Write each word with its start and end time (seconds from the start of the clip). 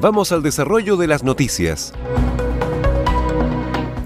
Vamos 0.00 0.30
al 0.30 0.44
desarrollo 0.44 0.96
de 0.96 1.08
las 1.08 1.24
noticias. 1.24 1.92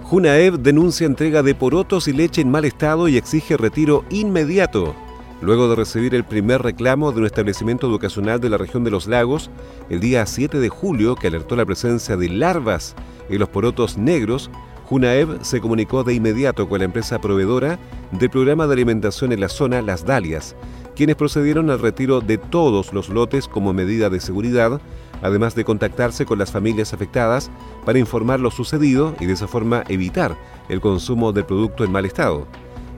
Junaev 0.05 0.59
denuncia 0.59 1.07
entrega 1.07 1.43
de 1.43 1.55
porotos 1.55 2.09
y 2.09 2.15
leche 2.15 2.41
en 2.41 2.51
mal 2.51 2.65
estado 2.65 3.09
y 3.09 3.19
exige 3.19 3.59
retiro 3.59 4.03
inmediato. 4.09 4.95
Luego 5.43 5.69
de 5.69 5.77
recibir 5.77 6.15
el 6.15 6.25
primer 6.25 6.63
reclamo 6.63 7.13
de 7.13 7.21
un 7.21 7.27
establecimiento 7.27 7.89
educacional 7.89 8.41
de 8.41 8.49
la 8.49 8.57
región 8.57 8.85
de 8.85 8.91
los 8.91 9.07
lagos, 9.07 9.51
el 9.91 10.01
día 10.01 10.25
7 10.25 10.61
de 10.61 10.69
julio, 10.71 11.15
que 11.15 11.27
alertó 11.27 11.57
la 11.57 11.67
presencia 11.67 12.17
de 12.17 12.31
larvas 12.31 12.95
en 13.29 13.39
los 13.39 13.51
porotos 13.51 13.99
negros, 13.99 14.51
Junaev 14.87 15.45
se 15.45 15.61
comunicó 15.61 16.05
de 16.05 16.15
inmediato 16.15 16.71
con 16.71 16.79
la 16.79 16.87
empresa 16.87 17.21
proveedora 17.21 17.79
del 18.13 18.31
programa 18.31 18.67
de 18.67 18.73
alimentación 18.73 19.33
en 19.33 19.41
la 19.41 19.51
zona 19.51 19.83
Las 19.83 20.07
Dalias, 20.07 20.57
quienes 20.97 21.17
procedieron 21.17 21.69
al 21.69 21.81
retiro 21.81 22.23
de 22.23 22.39
todos 22.39 22.95
los 22.95 23.11
lotes 23.11 23.47
como 23.47 23.75
medida 23.75 24.09
de 24.09 24.21
seguridad, 24.21 24.81
además 25.23 25.55
de 25.55 25.65
contactarse 25.65 26.27
con 26.27 26.39
las 26.39 26.53
familias 26.53 26.93
afectadas 26.93 27.51
para 27.85 27.99
informar 27.99 28.41
lo 28.41 28.51
sucedido 28.51 29.15
y 29.21 29.27
de 29.27 29.33
esa 29.33 29.49
forma 29.49 29.85
evitar 29.89 30.37
el 30.69 30.81
consumo 30.81 31.33
del 31.33 31.45
producto 31.45 31.85
en 31.85 31.93
mal 31.93 32.05
estado. 32.05 32.47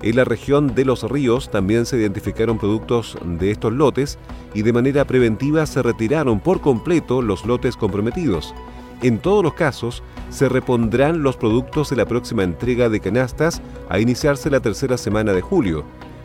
En 0.02 0.16
la 0.16 0.24
región 0.24 0.74
de 0.74 0.84
los 0.84 1.02
ríos 1.10 1.50
también 1.50 1.86
se 1.86 1.96
identificaron 1.96 2.58
productos 2.58 3.16
de 3.24 3.50
estos 3.50 3.72
lotes 3.72 4.18
y 4.52 4.62
de 4.62 4.72
manera 4.72 5.06
preventiva 5.06 5.64
se 5.64 5.82
retiraron 5.82 6.40
por 6.40 6.60
completo 6.60 7.22
los 7.22 7.46
lotes 7.46 7.76
comprometidos. 7.76 8.54
En 9.02 9.18
todos 9.18 9.42
los 9.42 9.54
casos, 9.54 10.02
se 10.30 10.48
repondrán 10.48 11.22
los 11.22 11.36
productos 11.36 11.90
de 11.90 11.96
la 11.96 12.06
próxima 12.06 12.42
entrega 12.42 12.88
de 12.88 13.00
canastas 13.00 13.62
a 13.88 13.98
iniciarse 13.98 14.50
la 14.50 14.60
tercera 14.60 14.98
semana 14.98 15.32
de 15.32 15.40
julio. 15.40 15.84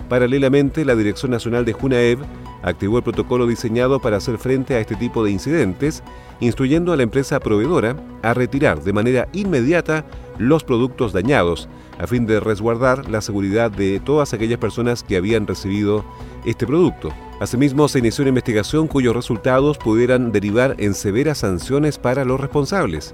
Paralelamente, 0.09 0.83
la 0.83 0.95
Dirección 0.95 1.31
Nacional 1.31 1.65
de 1.65 1.73
Junaev 1.73 2.19
activó 2.63 2.97
el 2.97 3.03
protocolo 3.03 3.47
diseñado 3.47 3.99
para 3.99 4.17
hacer 4.17 4.37
frente 4.37 4.75
a 4.75 4.79
este 4.79 4.95
tipo 4.95 5.23
de 5.23 5.31
incidentes, 5.31 6.03
instruyendo 6.39 6.93
a 6.93 6.97
la 6.97 7.03
empresa 7.03 7.39
proveedora 7.39 7.95
a 8.21 8.33
retirar 8.33 8.81
de 8.81 8.93
manera 8.93 9.27
inmediata 9.33 10.05
los 10.37 10.63
productos 10.63 11.13
dañados, 11.13 11.67
a 11.99 12.07
fin 12.07 12.25
de 12.25 12.39
resguardar 12.39 13.09
la 13.09 13.21
seguridad 13.21 13.71
de 13.71 13.99
todas 13.99 14.33
aquellas 14.33 14.59
personas 14.59 15.03
que 15.03 15.17
habían 15.17 15.47
recibido 15.47 16.05
este 16.45 16.65
producto. 16.65 17.11
Asimismo, 17.39 17.87
se 17.87 17.99
inició 17.99 18.23
una 18.23 18.29
investigación 18.29 18.87
cuyos 18.87 19.15
resultados 19.15 19.77
pudieran 19.77 20.31
derivar 20.31 20.75
en 20.77 20.93
severas 20.93 21.39
sanciones 21.39 21.97
para 21.97 22.25
los 22.25 22.39
responsables. 22.39 23.13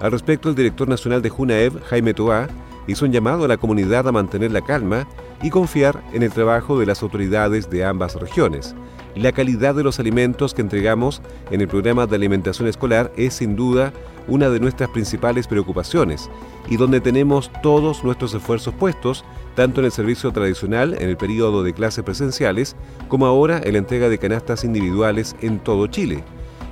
Al 0.00 0.12
respecto, 0.12 0.50
el 0.50 0.54
director 0.54 0.88
nacional 0.88 1.22
de 1.22 1.30
Junaev, 1.30 1.82
Jaime 1.84 2.14
Toá, 2.14 2.48
hizo 2.86 3.04
un 3.04 3.12
llamado 3.12 3.44
a 3.44 3.48
la 3.48 3.56
comunidad 3.56 4.06
a 4.06 4.12
mantener 4.12 4.52
la 4.52 4.60
calma 4.60 5.06
y 5.42 5.50
confiar 5.50 6.02
en 6.12 6.22
el 6.22 6.32
trabajo 6.32 6.78
de 6.78 6.86
las 6.86 7.02
autoridades 7.02 7.68
de 7.70 7.84
ambas 7.84 8.14
regiones. 8.14 8.74
La 9.16 9.32
calidad 9.32 9.74
de 9.74 9.82
los 9.82 9.98
alimentos 9.98 10.52
que 10.52 10.60
entregamos 10.60 11.22
en 11.50 11.62
el 11.62 11.68
programa 11.68 12.06
de 12.06 12.16
alimentación 12.16 12.68
escolar 12.68 13.10
es 13.16 13.34
sin 13.34 13.56
duda 13.56 13.92
una 14.28 14.50
de 14.50 14.60
nuestras 14.60 14.90
principales 14.90 15.46
preocupaciones 15.46 16.28
y 16.68 16.76
donde 16.76 17.00
tenemos 17.00 17.50
todos 17.62 18.04
nuestros 18.04 18.34
esfuerzos 18.34 18.74
puestos, 18.74 19.24
tanto 19.54 19.80
en 19.80 19.86
el 19.86 19.92
servicio 19.92 20.32
tradicional 20.32 20.94
en 21.00 21.08
el 21.08 21.16
periodo 21.16 21.62
de 21.62 21.72
clases 21.72 22.04
presenciales, 22.04 22.76
como 23.08 23.24
ahora 23.24 23.58
en 23.64 23.72
la 23.72 23.78
entrega 23.78 24.08
de 24.10 24.18
canastas 24.18 24.64
individuales 24.64 25.34
en 25.40 25.60
todo 25.60 25.86
Chile. 25.86 26.22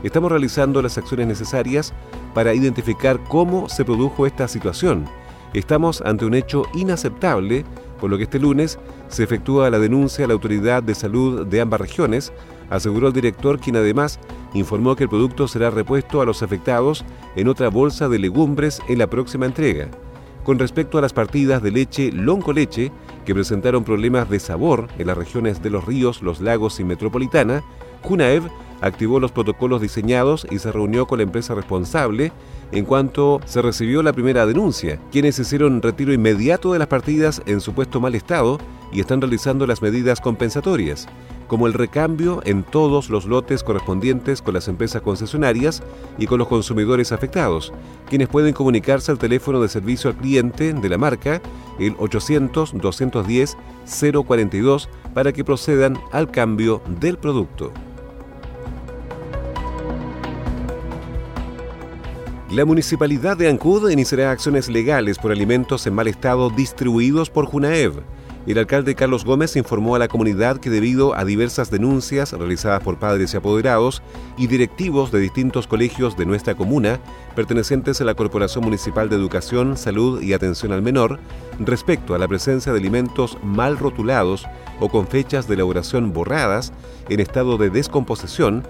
Estamos 0.02 0.30
realizando 0.30 0.82
las 0.82 0.98
acciones 0.98 1.26
necesarias 1.26 1.94
para 2.34 2.52
identificar 2.52 3.18
cómo 3.26 3.70
se 3.70 3.86
produjo 3.86 4.26
esta 4.26 4.48
situación. 4.48 5.06
Estamos 5.54 6.02
ante 6.02 6.26
un 6.26 6.34
hecho 6.34 6.64
inaceptable, 6.74 7.64
por 8.00 8.10
lo 8.10 8.16
que 8.16 8.24
este 8.24 8.38
lunes 8.38 8.78
se 9.08 9.24
efectúa 9.24 9.70
la 9.70 9.78
denuncia 9.78 10.24
a 10.24 10.28
la 10.28 10.34
autoridad 10.34 10.82
de 10.82 10.94
salud 10.94 11.46
de 11.46 11.60
ambas 11.60 11.80
regiones, 11.80 12.32
aseguró 12.70 13.08
el 13.08 13.12
director, 13.12 13.58
quien 13.58 13.76
además 13.76 14.18
informó 14.54 14.96
que 14.96 15.04
el 15.04 15.10
producto 15.10 15.48
será 15.48 15.70
repuesto 15.70 16.20
a 16.20 16.26
los 16.26 16.42
afectados 16.42 17.04
en 17.36 17.48
otra 17.48 17.68
bolsa 17.68 18.08
de 18.08 18.18
legumbres 18.18 18.80
en 18.88 18.98
la 18.98 19.06
próxima 19.06 19.46
entrega. 19.46 19.88
Con 20.44 20.58
respecto 20.58 20.98
a 20.98 21.00
las 21.00 21.14
partidas 21.14 21.62
de 21.62 21.70
leche 21.70 22.12
Lonco 22.12 22.52
Leche, 22.52 22.92
que 23.24 23.34
presentaron 23.34 23.82
problemas 23.82 24.28
de 24.28 24.38
sabor 24.38 24.88
en 24.98 25.06
las 25.06 25.16
regiones 25.16 25.62
de 25.62 25.70
los 25.70 25.86
ríos, 25.86 26.20
los 26.20 26.40
lagos 26.40 26.80
y 26.80 26.84
metropolitana, 26.84 27.62
Junaev 28.02 28.50
activó 28.80 29.20
los 29.20 29.32
protocolos 29.32 29.80
diseñados 29.80 30.46
y 30.50 30.58
se 30.58 30.72
reunió 30.72 31.06
con 31.06 31.18
la 31.18 31.24
empresa 31.24 31.54
responsable 31.54 32.32
en 32.72 32.84
cuanto 32.84 33.40
se 33.44 33.62
recibió 33.62 34.02
la 34.02 34.12
primera 34.12 34.46
denuncia, 34.46 34.98
quienes 35.12 35.38
hicieron 35.38 35.80
retiro 35.80 36.12
inmediato 36.12 36.72
de 36.72 36.78
las 36.78 36.88
partidas 36.88 37.42
en 37.46 37.60
supuesto 37.60 38.00
mal 38.00 38.14
estado 38.14 38.58
y 38.92 39.00
están 39.00 39.20
realizando 39.20 39.66
las 39.66 39.82
medidas 39.82 40.20
compensatorias, 40.20 41.08
como 41.46 41.66
el 41.66 41.72
recambio 41.72 42.42
en 42.44 42.62
todos 42.62 43.10
los 43.10 43.26
lotes 43.26 43.62
correspondientes 43.62 44.42
con 44.42 44.54
las 44.54 44.68
empresas 44.68 45.02
concesionarias 45.02 45.82
y 46.18 46.26
con 46.26 46.38
los 46.38 46.48
consumidores 46.48 47.12
afectados, 47.12 47.72
quienes 48.08 48.28
pueden 48.28 48.54
comunicarse 48.54 49.12
al 49.12 49.18
teléfono 49.18 49.60
de 49.60 49.68
servicio 49.68 50.10
al 50.10 50.16
cliente 50.16 50.72
de 50.72 50.88
la 50.88 50.98
marca, 50.98 51.40
el 51.78 51.96
800-210-042, 51.96 54.88
para 55.12 55.32
que 55.32 55.44
procedan 55.44 55.98
al 56.12 56.30
cambio 56.30 56.80
del 57.00 57.18
producto. 57.18 57.72
La 62.54 62.64
Municipalidad 62.64 63.36
de 63.36 63.48
Ancud 63.48 63.90
iniciará 63.90 64.30
acciones 64.30 64.68
legales 64.68 65.18
por 65.18 65.32
alimentos 65.32 65.88
en 65.88 65.94
mal 65.94 66.06
estado 66.06 66.50
distribuidos 66.50 67.28
por 67.28 67.46
Junaev. 67.46 68.04
El 68.46 68.58
alcalde 68.58 68.94
Carlos 68.94 69.24
Gómez 69.24 69.56
informó 69.56 69.96
a 69.96 69.98
la 69.98 70.06
comunidad 70.06 70.58
que 70.58 70.70
debido 70.70 71.16
a 71.16 71.24
diversas 71.24 71.72
denuncias 71.72 72.30
realizadas 72.30 72.80
por 72.80 73.00
padres 73.00 73.34
y 73.34 73.38
apoderados 73.38 74.04
y 74.36 74.46
directivos 74.46 75.10
de 75.10 75.18
distintos 75.18 75.66
colegios 75.66 76.16
de 76.16 76.26
nuestra 76.26 76.54
comuna, 76.54 77.00
pertenecientes 77.34 78.00
a 78.00 78.04
la 78.04 78.14
Corporación 78.14 78.62
Municipal 78.62 79.08
de 79.08 79.16
Educación, 79.16 79.76
Salud 79.76 80.22
y 80.22 80.32
Atención 80.32 80.70
al 80.70 80.80
Menor, 80.80 81.18
respecto 81.58 82.14
a 82.14 82.18
la 82.18 82.28
presencia 82.28 82.70
de 82.70 82.78
alimentos 82.78 83.36
mal 83.42 83.78
rotulados 83.78 84.46
o 84.78 84.88
con 84.88 85.08
fechas 85.08 85.48
de 85.48 85.54
elaboración 85.54 86.12
borradas 86.12 86.72
en 87.08 87.18
estado 87.18 87.58
de 87.58 87.70
descomposición 87.70 88.62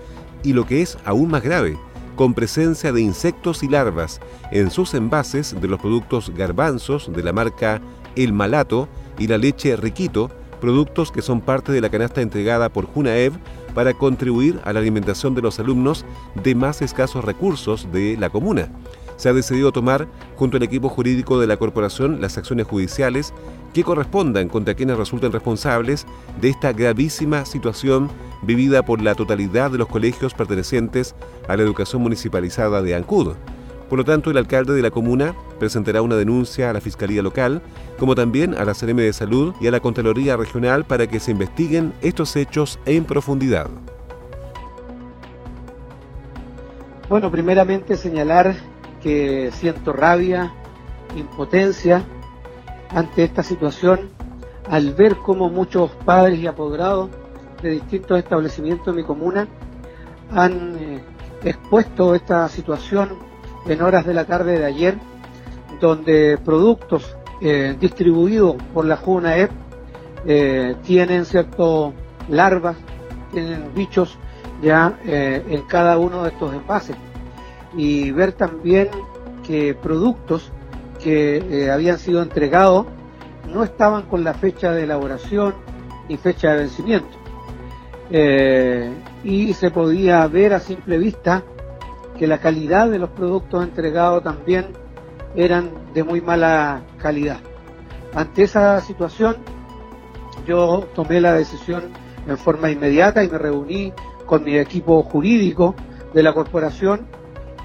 y 0.43 0.55
lo 0.55 0.65
que 0.67 0.81
es 0.81 0.97
aún 1.05 1.31
más 1.31 1.43
grave, 1.43 1.77
con 2.17 2.35
presencia 2.35 2.93
de 2.93 3.01
insectos 3.01 3.63
y 3.63 3.69
larvas 3.69 4.21
en 4.51 4.71
sus 4.71 4.95
envases 4.95 5.61
de 5.61 5.69
los 5.69 5.81
productos 5.81 6.31
garbanzos 6.35 7.13
de 7.13 7.23
la 7.23 7.33
marca 7.33 7.81
El 8.17 8.33
Malato 8.33 8.89
y 9.19 9.27
la 9.27 9.39
leche 9.39 9.77
Riquito, 9.77 10.31
productos 10.61 11.11
que 11.11 11.23
son 11.23 11.41
parte 11.41 11.73
de 11.73 11.81
la 11.81 11.91
canasta 11.91 12.21
entregada 12.21 12.69
por 12.69 12.87
Junaev 12.87 13.33
para 13.75 13.93
contribuir 13.93 14.61
a 14.65 14.73
la 14.73 14.81
alimentación 14.81 15.35
de 15.35 15.43
los 15.43 15.59
alumnos 15.59 16.05
de 16.43 16.55
más 16.55 16.81
escasos 16.81 17.25
recursos 17.25 17.89
de 17.93 18.17
la 18.19 18.31
comuna. 18.31 18.69
Se 19.17 19.29
ha 19.29 19.33
decidido 19.33 19.73
tomar, 19.73 20.09
junto 20.37 20.57
al 20.57 20.63
equipo 20.63 20.89
jurídico 20.89 21.39
de 21.41 21.47
la 21.47 21.57
corporación, 21.57 22.21
las 22.21 22.37
acciones 22.37 22.67
judiciales 22.67 23.33
que 23.73 23.85
correspondan 23.85 24.49
contra 24.49 24.75
quienes 24.75 24.97
resulten 24.97 25.33
responsables 25.33 26.07
de 26.41 26.49
esta 26.49 26.73
gravísima 26.73 27.45
situación 27.45 28.09
vivida 28.43 28.85
por 28.85 29.01
la 29.01 29.15
totalidad 29.15 29.71
de 29.71 29.79
los 29.79 29.89
colegios 29.89 30.35
pertenecientes 30.35 31.15
a 31.49 31.57
la 31.57 31.63
educación 31.63 32.03
municipalizada 32.03 32.83
de 32.83 32.95
Ancud. 32.95 33.35
Por 33.89 33.99
lo 33.99 34.05
tanto, 34.05 34.31
el 34.31 34.39
alcalde 34.39 34.73
de 34.75 34.83
la 34.83 34.91
comuna 34.91 35.35
presentará 35.59 36.03
una 36.03 36.17
denuncia 36.17 36.71
a 36.71 36.73
la 36.73 36.81
Fiscalía 36.81 37.23
Local, 37.23 37.63
como 37.99 38.15
también 38.15 38.55
a 38.55 38.65
la 38.65 38.75
CRM 38.75 38.97
de 38.97 39.13
Salud 39.13 39.55
y 39.61 39.67
a 39.67 39.71
la 39.71 39.81
Contraloría 39.81 40.37
Regional 40.37 40.85
para 40.85 41.07
que 41.07 41.21
se 41.21 41.33
investiguen 41.33 41.93
estos 42.01 42.35
hechos 42.37 42.79
en 42.87 43.05
profundidad. 43.05 43.69
Bueno, 47.09 47.31
primeramente 47.31 47.97
señalar 47.97 48.57
que 49.05 49.51
siento 49.53 49.93
rabia, 49.93 50.51
impotencia 51.15 52.03
ante 52.89 53.23
esta 53.23 53.43
situación 53.43 54.09
al 54.71 54.95
ver 54.95 55.17
cómo 55.17 55.51
muchos 55.51 55.91
padres 56.07 56.41
y 56.41 56.47
apoderados 56.47 57.11
de 57.63 57.73
distintos 57.73 58.19
establecimientos 58.19 58.87
de 58.87 59.03
mi 59.03 59.07
comuna 59.07 59.47
han 60.33 60.77
eh, 60.81 61.05
expuesto 61.45 62.15
esta 62.15 62.49
situación 62.49 63.11
en 63.67 63.83
horas 63.83 64.07
de 64.07 64.15
la 64.15 64.25
tarde 64.25 64.59
de 64.59 64.65
ayer, 64.65 64.99
donde 65.83 66.39
productos 66.43 67.15
eh, 67.43 67.77
distribuidos 67.79 68.57
por 68.73 68.87
la 68.87 68.97
JUNAEP 68.97 69.51
eh, 70.25 70.77
tienen 70.83 71.27
cierto 71.27 71.93
larvas, 72.31 72.77
tienen 73.33 73.71
bichos 73.75 74.17
ya 74.63 74.99
en 75.05 75.61
cada 75.63 75.99
uno 75.99 76.23
de 76.23 76.31
estos 76.31 76.55
envases. 76.55 76.97
Y 77.77 78.11
ver 78.13 78.33
también 78.33 78.89
que 79.47 79.75
productos 79.75 80.53
que 81.03 81.71
habían 81.73 81.99
sido 81.99 82.23
entregados 82.23 82.87
no 83.53 83.63
estaban 83.63 84.03
con 84.03 84.25
la 84.25 84.35
fecha 84.35 84.73
de 84.73 84.85
elaboración 84.85 85.55
ni 86.09 86.17
fecha 86.17 86.53
de 86.53 86.59
vencimiento. 86.59 87.19
Eh, 88.11 88.93
y 89.23 89.53
se 89.55 89.71
podía 89.71 90.27
ver 90.27 90.55
a 90.55 90.61
simple 90.61 90.99
vista 90.99 91.43
que 92.19 92.27
la 92.27 92.39
calidad 92.39 92.91
de 92.91 92.99
los 92.99 93.11
productos 93.11 93.65
entregados 93.65 94.23
también 94.23 94.67
eran 95.35 95.71
de 95.95 96.05
muy 96.05 96.21
mala 96.21 96.83
calidad. 96.99 97.39
Ante 98.15 98.45
esa 98.45 98.81
situación, 98.81 99.37
yo 100.47 100.87
tomé 100.95 101.21
la 101.21 101.35
decisión 101.35 101.85
en 102.27 102.39
forma 102.39 102.71
inmediata 102.71 103.25
y 103.25 103.29
me 103.29 103.39
reuní 103.39 103.93
con 104.27 104.45
mi 104.45 104.57
equipo 104.57 105.03
jurídico 105.03 105.75
de 106.13 106.23
la 106.23 106.33
corporación 106.33 107.07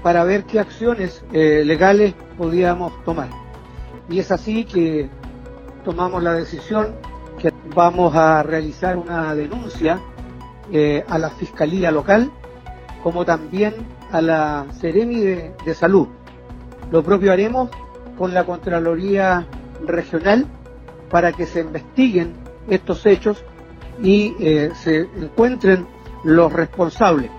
para 0.02 0.24
ver 0.24 0.44
qué 0.44 0.58
acciones 0.60 1.24
eh, 1.32 1.62
legales 1.64 2.14
podíamos 2.38 2.92
tomar. 3.04 3.28
Y 4.08 4.18
es 4.18 4.30
así 4.30 4.64
que 4.64 5.08
tomamos 5.84 6.22
la 6.22 6.34
decisión 6.34 6.94
que 7.38 7.52
vamos 7.74 8.14
a 8.14 8.42
realizar 8.42 8.96
una 8.96 9.34
denuncia 9.34 10.00
eh, 10.72 11.04
a 11.08 11.18
la 11.18 11.30
Fiscalía 11.30 11.90
Local, 11.90 12.30
como 13.02 13.24
también 13.24 13.74
a 14.10 14.20
la 14.20 14.66
Seremi 14.78 15.20
de, 15.20 15.74
Salud. 15.74 16.08
Lo 16.90 17.02
propio 17.02 17.32
haremos 17.32 17.70
con 18.18 18.34
la 18.34 18.44
Contraloría 18.44 19.46
Regional 19.86 20.46
para 21.10 21.32
que 21.32 21.46
se 21.46 21.60
investiguen 21.60 22.34
estos 22.68 23.06
hechos 23.06 23.42
y 24.02 24.34
eh, 24.40 24.70
se 24.74 25.08
encuentren 25.16 25.86
los 26.24 26.52
responsables. 26.52 27.30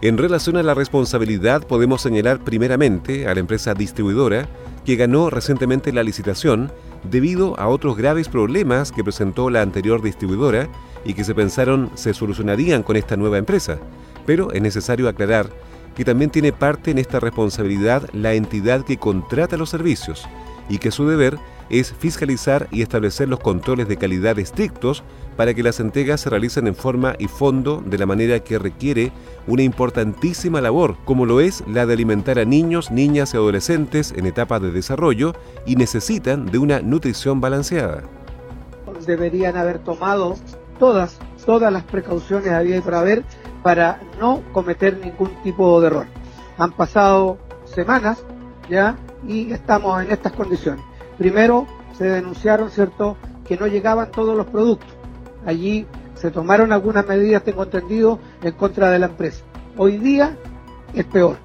En 0.00 0.16
relación 0.16 0.56
a 0.56 0.62
la 0.62 0.74
responsabilidad, 0.74 1.66
podemos 1.66 2.02
señalar 2.02 2.44
primeramente 2.44 3.26
a 3.26 3.34
la 3.34 3.40
empresa 3.40 3.74
distribuidora 3.74 4.48
que 4.84 4.94
ganó 4.94 5.28
recientemente 5.28 5.92
la 5.92 6.04
licitación 6.04 6.70
debido 7.10 7.58
a 7.58 7.66
otros 7.66 7.96
graves 7.96 8.28
problemas 8.28 8.92
que 8.92 9.02
presentó 9.02 9.50
la 9.50 9.60
anterior 9.60 10.00
distribuidora 10.00 10.68
y 11.04 11.14
que 11.14 11.24
se 11.24 11.34
pensaron 11.34 11.90
se 11.94 12.14
solucionarían 12.14 12.84
con 12.84 12.96
esta 12.96 13.16
nueva 13.16 13.38
empresa. 13.38 13.78
Pero 14.24 14.52
es 14.52 14.62
necesario 14.62 15.08
aclarar 15.08 15.50
que 15.96 16.04
también 16.04 16.30
tiene 16.30 16.52
parte 16.52 16.92
en 16.92 16.98
esta 16.98 17.18
responsabilidad 17.18 18.08
la 18.12 18.34
entidad 18.34 18.84
que 18.84 18.98
contrata 18.98 19.56
los 19.56 19.70
servicios 19.70 20.28
y 20.68 20.78
que 20.78 20.92
su 20.92 21.08
deber 21.08 21.38
es 21.70 21.92
fiscalizar 21.92 22.68
y 22.70 22.82
establecer 22.82 23.28
los 23.28 23.40
controles 23.40 23.88
de 23.88 23.96
calidad 23.96 24.38
estrictos 24.38 25.02
para 25.36 25.54
que 25.54 25.62
las 25.62 25.80
entregas 25.80 26.20
se 26.20 26.30
realicen 26.30 26.66
en 26.66 26.74
forma 26.74 27.14
y 27.18 27.28
fondo 27.28 27.82
de 27.84 27.98
la 27.98 28.06
manera 28.06 28.40
que 28.40 28.58
requiere 28.58 29.12
una 29.46 29.62
importantísima 29.62 30.60
labor, 30.60 30.96
como 31.04 31.26
lo 31.26 31.40
es 31.40 31.62
la 31.66 31.86
de 31.86 31.92
alimentar 31.94 32.38
a 32.38 32.44
niños, 32.44 32.90
niñas 32.90 33.34
y 33.34 33.36
adolescentes 33.36 34.12
en 34.16 34.26
etapa 34.26 34.60
de 34.60 34.70
desarrollo 34.70 35.34
y 35.66 35.76
necesitan 35.76 36.46
de 36.46 36.58
una 36.58 36.80
nutrición 36.80 37.40
balanceada. 37.40 38.02
Deberían 39.06 39.56
haber 39.56 39.78
tomado 39.78 40.36
todas, 40.78 41.18
todas 41.44 41.72
las 41.72 41.84
precauciones 41.84 42.50
había 42.50 42.80
por 42.82 42.94
haber 42.94 43.24
para 43.62 44.00
no 44.20 44.42
cometer 44.52 44.98
ningún 44.98 45.30
tipo 45.42 45.80
de 45.80 45.88
error. 45.88 46.06
Han 46.58 46.72
pasado 46.72 47.38
semanas 47.64 48.24
ya 48.68 48.96
y 49.26 49.52
estamos 49.52 50.02
en 50.02 50.10
estas 50.10 50.32
condiciones. 50.32 50.87
Primero 51.18 51.66
se 51.92 52.04
denunciaron, 52.04 52.70
¿cierto?, 52.70 53.16
que 53.44 53.56
no 53.56 53.66
llegaban 53.66 54.10
todos 54.10 54.36
los 54.36 54.46
productos. 54.46 54.88
Allí 55.44 55.86
se 56.14 56.30
tomaron 56.30 56.72
algunas 56.72 57.06
medidas, 57.06 57.42
tengo 57.42 57.64
entendido, 57.64 58.18
en 58.42 58.52
contra 58.52 58.90
de 58.90 58.98
la 58.98 59.06
empresa. 59.06 59.44
Hoy 59.76 59.98
día 59.98 60.36
es 60.94 61.04
peor. 61.04 61.36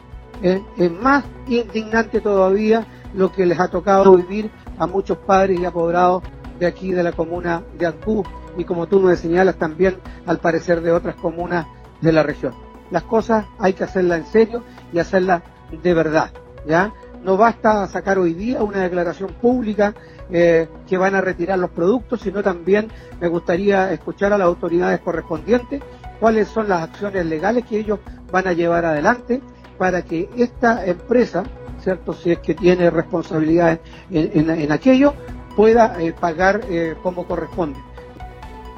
¿eh? 0.42 0.62
Es 0.78 0.92
más 0.92 1.24
indignante 1.48 2.22
todavía 2.22 2.86
lo 3.14 3.32
que 3.32 3.46
les 3.46 3.60
ha 3.60 3.70
tocado 3.70 4.16
vivir 4.18 4.50
a 4.78 4.88
muchos 4.88 5.18
padres 5.20 5.60
y 5.60 5.66
apoderados 5.66 6.24
de 6.60 6.66
aquí 6.66 6.92
de 6.92 7.04
la 7.04 7.12
comuna 7.12 7.64
de 7.78 7.86
Ancú 7.86 8.24
y 8.58 8.64
como 8.66 8.88
tú 8.88 9.00
me 9.00 9.16
señalas 9.16 9.56
también 9.56 9.98
al 10.26 10.40
parecer 10.40 10.82
de 10.82 10.92
otras 10.92 11.16
comunas 11.16 11.66
de 12.02 12.12
la 12.12 12.24
región. 12.24 12.54
Las 12.92 13.04
cosas 13.04 13.46
hay 13.60 13.74
que 13.74 13.84
hacerlas 13.84 14.20
en 14.20 14.26
serio 14.26 14.64
y 14.92 15.00
hacerlas 15.00 15.42
de 15.72 15.94
verdad, 15.94 16.32
¿ya? 16.68 16.94
No 17.24 17.38
basta 17.38 17.88
sacar 17.88 18.18
hoy 18.18 18.34
día 18.34 18.62
una 18.62 18.80
declaración 18.80 19.30
pública 19.42 19.94
eh, 20.30 20.68
que 20.88 20.98
van 20.98 21.16
a 21.16 21.22
retirar 21.22 21.58
los 21.58 21.70
productos, 21.70 22.22
sino 22.22 22.44
también 22.44 22.90
me 23.22 23.30
gustaría 23.30 23.94
escuchar 23.94 24.34
a 24.34 24.38
las 24.38 24.48
autoridades 24.48 25.00
correspondientes 25.00 25.82
cuáles 26.20 26.50
son 26.50 26.68
las 26.68 26.84
acciones 26.84 27.26
legales 27.26 27.66
que 27.66 27.80
ellos 27.80 28.00
van 28.32 28.48
a 28.48 28.54
llevar 28.54 28.84
adelante 28.84 29.42
para 29.78 30.02
que 30.02 30.30
esta 30.36 30.86
empresa, 30.86 31.44
¿cierto? 31.82 32.14
Si 32.14 32.32
es 32.32 32.40
que 32.40 32.56
tiene 32.56 32.90
responsabilidades 32.90 33.80
en, 34.12 34.72
aquello, 34.72 35.14
pueda 35.56 36.02
eh, 36.02 36.14
pagar 36.20 36.62
eh, 36.70 36.96
como 37.02 37.26
corresponde. 37.26 37.80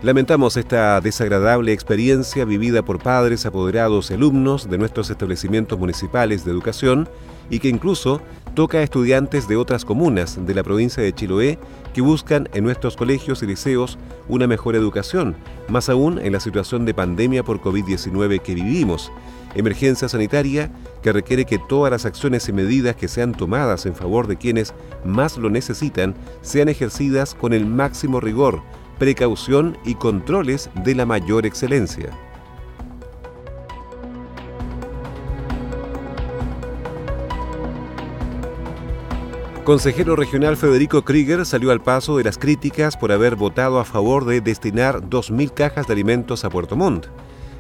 Lamentamos 0.06 0.56
esta 0.56 1.02
desagradable 1.02 1.74
experiencia 1.74 2.46
vivida 2.46 2.86
por 2.86 3.02
padres, 3.02 3.48
apoderados 3.48 4.12
y 4.12 4.14
alumnos 4.14 4.70
de 4.70 4.78
nuestros 4.78 5.10
establecimientos 5.10 5.80
municipales 5.80 6.46
de 6.46 6.52
educación 6.52 7.10
y 7.50 7.58
que 7.58 7.70
incluso 7.70 8.22
toca 8.54 8.78
a 8.78 8.84
estudiantes 8.84 9.48
de 9.48 9.56
otras 9.56 9.84
comunas 9.84 10.38
de 10.46 10.54
la 10.54 10.62
provincia 10.62 11.02
de 11.02 11.12
Chiloé 11.12 11.58
que 11.96 12.02
buscan 12.02 12.48
en 12.54 12.66
nuestros 12.66 12.96
colegios 12.96 13.42
y 13.42 13.48
liceos 13.48 13.98
una 14.28 14.46
mejor 14.46 14.76
educación, 14.76 15.36
más 15.70 15.90
aún 15.90 16.20
en 16.20 16.34
la 16.34 16.40
situación 16.40 16.86
de 16.86 16.94
pandemia 16.94 17.42
por 17.42 17.60
COVID-19 17.60 18.42
que 18.44 18.54
vivimos, 18.54 19.12
emergencia 19.56 20.08
sanitaria 20.08 20.70
que 21.02 21.14
requiere 21.14 21.46
que 21.46 21.58
todas 21.58 21.90
las 21.90 22.06
acciones 22.06 22.48
y 22.48 22.54
medidas 22.54 22.96
que 22.96 23.08
sean 23.08 23.32
tomadas 23.32 23.88
en 23.88 23.96
favor 23.96 24.28
de 24.28 24.38
quienes 24.38 24.76
más 25.04 25.40
lo 25.40 25.50
necesitan 25.50 26.14
sean 26.44 26.70
ejercidas 26.70 27.34
con 27.34 27.54
el 27.54 27.66
máximo 27.66 28.20
rigor 28.20 28.62
precaución 28.98 29.78
y 29.86 29.96
controles 29.96 30.70
de 30.84 30.96
la 30.96 31.06
mayor 31.06 31.46
excelencia. 31.46 32.10
Consejero 39.66 40.16
regional 40.16 40.58
Federico 40.58 41.04
Krieger 41.04 41.44
salió 41.44 41.72
al 41.72 41.82
paso 41.82 42.18
de 42.18 42.24
las 42.24 42.38
críticas 42.38 42.96
por 42.96 43.12
haber 43.12 43.36
votado 43.36 43.80
a 43.80 43.84
favor 43.84 44.26
de 44.26 44.40
destinar 44.40 45.02
2.000 45.02 45.52
cajas 45.56 45.88
de 45.88 45.94
alimentos 45.94 46.46
a 46.46 46.52
Puerto 46.52 46.76
Montt. 46.76 47.08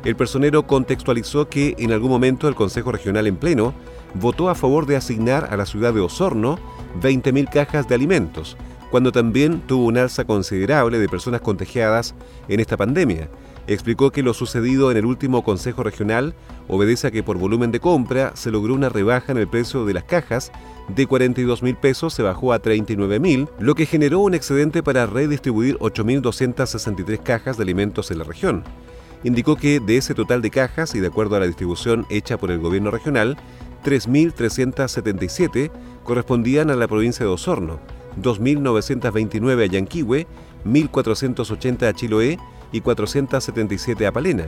El 0.04 0.16
personero 0.16 0.68
contextualizó 0.68 1.50
que 1.50 1.74
en 1.80 1.92
algún 1.92 2.12
momento 2.12 2.48
el 2.48 2.54
Consejo 2.54 2.92
Regional 2.92 3.26
en 3.26 3.38
pleno 3.38 3.74
votó 4.14 4.50
a 4.50 4.56
favor 4.56 4.86
de 4.86 4.98
asignar 4.98 5.48
a 5.52 5.58
la 5.58 5.66
ciudad 5.66 5.96
de 5.96 6.02
Osorno 6.02 6.60
20.000 7.02 7.50
cajas 7.50 7.88
de 7.88 7.96
alimentos, 7.96 8.56
cuando 8.96 9.12
también 9.12 9.60
tuvo 9.60 9.88
un 9.88 9.98
alza 9.98 10.24
considerable 10.24 10.98
de 10.98 11.10
personas 11.10 11.42
contagiadas 11.42 12.16
en 12.48 12.62
esta 12.62 12.78
pandemia. 12.78 13.28
Explicó 13.68 14.10
que 14.10 14.24
lo 14.24 14.34
sucedido 14.34 14.90
en 14.90 14.96
el 14.96 15.06
último 15.06 15.44
Consejo 15.44 15.84
Regional 15.84 16.34
obedece 16.70 17.08
a 17.08 17.12
que 17.12 17.22
por 17.22 17.38
volumen 17.38 17.74
de 17.74 17.82
compra 17.82 18.32
se 18.36 18.52
logró 18.52 18.74
una 18.74 18.88
rebaja 18.88 19.34
en 19.34 19.38
el 19.38 19.50
precio 19.50 19.84
de 19.86 19.96
las 19.96 20.06
cajas, 20.06 20.54
de 20.88 21.08
42 21.08 21.62
mil 21.62 21.76
pesos 21.76 22.14
se 22.14 22.24
bajó 22.24 22.54
a 22.54 22.60
39 22.60 23.20
mil, 23.20 23.50
lo 23.60 23.76
que 23.76 23.86
generó 23.86 24.22
un 24.22 24.34
excedente 24.34 24.82
para 24.82 25.06
redistribuir 25.06 25.78
8.263 25.80 27.22
cajas 27.22 27.58
de 27.58 27.64
alimentos 27.64 28.12
en 28.12 28.20
la 28.20 28.24
región. 28.24 28.64
Indicó 29.26 29.58
que 29.58 29.82
de 29.82 29.98
ese 29.98 30.14
total 30.14 30.42
de 30.42 30.52
cajas 30.52 30.96
y 30.96 31.02
de 31.02 31.08
acuerdo 31.08 31.36
a 31.36 31.42
la 31.42 31.48
distribución 31.48 32.06
hecha 32.10 32.38
por 32.38 32.50
el 32.50 32.60
gobierno 32.60 32.92
regional, 32.92 33.36
3.377 33.84 35.70
correspondían 36.06 36.70
a 36.70 36.76
la 36.76 36.88
provincia 36.88 37.26
de 37.26 37.32
Osorno, 37.34 37.82
2.929 38.22 39.64
a 39.64 39.66
Yanquihue, 39.66 40.28
1.480 40.66 41.88
a 41.88 41.94
Chiloé 41.94 42.38
y 42.72 42.82
477 42.82 44.08
a 44.08 44.12
Palena. 44.12 44.48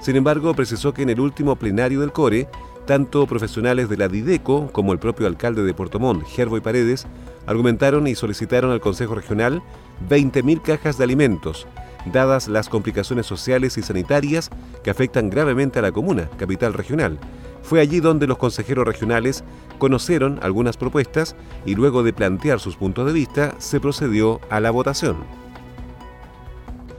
Sin 0.00 0.16
embargo, 0.16 0.54
precisó 0.54 0.92
que 0.92 1.02
en 1.02 1.10
el 1.10 1.20
último 1.20 1.56
plenario 1.56 2.00
del 2.00 2.12
CORE, 2.12 2.48
tanto 2.86 3.26
profesionales 3.26 3.88
de 3.88 3.96
la 3.96 4.08
DIDECO 4.08 4.70
como 4.70 4.92
el 4.92 4.98
propio 4.98 5.26
alcalde 5.26 5.62
de 5.62 5.72
Puerto 5.72 5.98
Montt, 5.98 6.26
Gerbo 6.26 6.58
y 6.58 6.60
Paredes, 6.60 7.06
argumentaron 7.46 8.06
y 8.06 8.14
solicitaron 8.14 8.70
al 8.70 8.80
Consejo 8.80 9.14
Regional 9.14 9.62
20.000 10.08 10.60
cajas 10.62 10.98
de 10.98 11.04
alimentos, 11.04 11.66
dadas 12.12 12.48
las 12.48 12.68
complicaciones 12.68 13.26
sociales 13.26 13.78
y 13.78 13.82
sanitarias 13.82 14.50
que 14.82 14.90
afectan 14.90 15.30
gravemente 15.30 15.78
a 15.78 15.82
la 15.82 15.92
comuna, 15.92 16.28
capital 16.36 16.74
regional, 16.74 17.18
Fue 17.64 17.80
allí 17.80 18.00
donde 18.00 18.26
los 18.26 18.36
consejeros 18.36 18.86
regionales 18.86 19.42
conocieron 19.78 20.38
algunas 20.42 20.76
propuestas 20.76 21.34
y 21.64 21.74
luego 21.74 22.02
de 22.02 22.12
plantear 22.12 22.60
sus 22.60 22.76
puntos 22.76 23.06
de 23.06 23.14
vista 23.14 23.54
se 23.58 23.80
procedió 23.80 24.40
a 24.50 24.60
la 24.60 24.70
votación. 24.70 25.16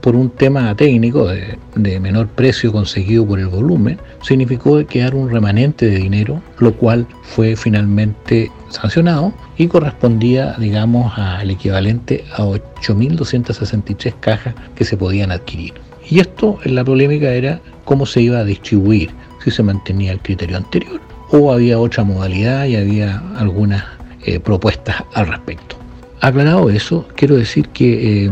Por 0.00 0.16
un 0.16 0.30
tema 0.30 0.74
técnico 0.76 1.28
de, 1.28 2.00
menor 2.00 2.28
precio 2.28 2.72
conseguido 2.72 3.26
por 3.26 3.38
el 3.38 3.46
volumen, 3.46 3.98
significó 4.22 4.84
quedar 4.86 5.14
un 5.14 5.30
remanente 5.30 5.86
de 5.86 5.96
dinero, 5.96 6.42
lo 6.58 6.74
cual 6.74 7.06
fue 7.22 7.56
finalmente 7.56 8.50
sancionado 8.68 9.32
y 9.56 9.68
correspondía, 9.68 10.54
digamos, 10.58 11.12
al 11.16 11.50
equivalente 11.50 12.24
a 12.36 12.44
8.263 12.44 14.14
cajas 14.20 14.54
que 14.74 14.84
se 14.84 14.96
podían 14.96 15.32
adquirir. 15.32 15.74
Y 16.08 16.20
esto, 16.20 16.58
la 16.64 16.84
polémica 16.84 17.32
era 17.32 17.60
cómo 17.84 18.06
se 18.06 18.20
iba 18.20 18.38
a 18.38 18.44
distribuir 18.44 19.10
si 19.46 19.52
se 19.52 19.62
mantenía 19.62 20.10
el 20.10 20.18
criterio 20.18 20.56
anterior 20.56 21.00
o 21.30 21.52
había 21.52 21.78
otra 21.78 22.02
modalidad 22.02 22.64
y 22.64 22.74
había 22.74 23.22
algunas 23.38 23.84
eh, 24.24 24.40
propuestas 24.40 25.04
al 25.14 25.28
respecto. 25.28 25.76
Aclarado 26.20 26.68
eso, 26.68 27.06
quiero 27.14 27.36
decir 27.36 27.68
que 27.68 28.24
eh, 28.24 28.30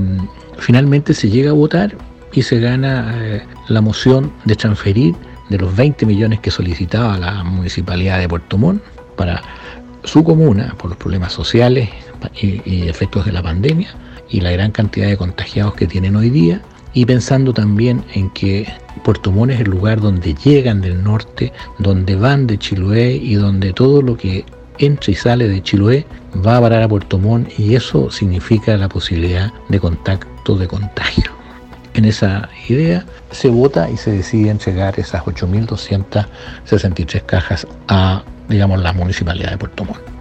finalmente 0.59 1.15
se 1.15 1.31
llega 1.31 1.51
a 1.51 1.55
votar 1.55 1.95
y 2.33 2.43
se 2.43 2.59
gana 2.59 3.15
eh, 3.17 3.43
la 3.69 3.81
moción 3.81 4.33
de 4.45 4.57
transferir 4.57 5.15
de 5.51 5.59
los 5.59 5.77
20 5.77 6.05
millones 6.05 6.41
que 6.41 6.51
solicitaba 6.51 7.17
la 7.17 7.45
municipalidad 7.45 8.19
de 8.19 8.29
Puerto 8.29 8.59
Montt 8.59 8.83
para 9.17 9.41
su 10.03 10.25
comuna 10.25 10.75
por 10.79 10.91
los 10.91 10.99
problemas 10.99 11.33
sociales 11.33 11.91
y 12.35 12.89
efectos 12.89 13.25
de 13.25 13.33
la 13.33 13.43
pandemia 13.43 13.89
y 14.31 14.41
la 14.41 14.51
gran 14.51 14.73
cantidad 14.73 15.07
de 15.07 15.17
contagiados 15.17 15.75
que 15.75 15.87
tienen 15.87 16.17
hoy 16.17 16.31
día 16.31 16.61
y 16.95 17.05
pensando 17.05 17.53
también 17.53 18.05
en 18.15 18.31
que 18.31 18.67
Puerto 19.03 19.33
Montt 19.33 19.53
es 19.53 19.61
el 19.61 19.71
lugar 19.71 20.01
donde 20.01 20.35
llegan 20.35 20.81
del 20.81 21.03
norte, 21.03 21.53
donde 21.79 22.17
van 22.17 22.47
de 22.47 22.57
Chiloé 22.57 23.17
y 23.17 23.35
donde 23.35 23.73
todo 23.73 24.01
lo 24.01 24.17
que 24.17 24.45
entra 24.79 25.11
y 25.11 25.15
sale 25.15 25.49
de 25.49 25.63
Chiloé 25.63 26.07
va 26.45 26.57
a 26.57 26.61
parar 26.61 26.83
a 26.83 26.89
Puerto 26.89 27.19
Montt 27.19 27.59
y 27.59 27.75
eso 27.75 28.11
significa 28.11 28.77
la 28.77 28.89
posibilidad 28.89 29.53
de 29.69 29.81
contacto 29.81 30.57
de 30.57 30.69
contagio. 30.69 31.33
En 31.95 32.05
esa 32.05 32.49
idea 32.69 33.05
se 33.31 33.49
vota 33.49 33.91
y 33.91 33.97
se 33.97 34.13
decide 34.13 34.51
entregar 34.51 34.99
esas 34.99 35.23
8.263 35.25 37.27
cajas 37.27 37.67
a, 37.89 38.23
digamos, 38.49 38.81
la 38.81 38.93
municipalidad 38.93 39.51
de 39.51 39.59
Puerto 39.59 39.85
Montt. 39.85 40.14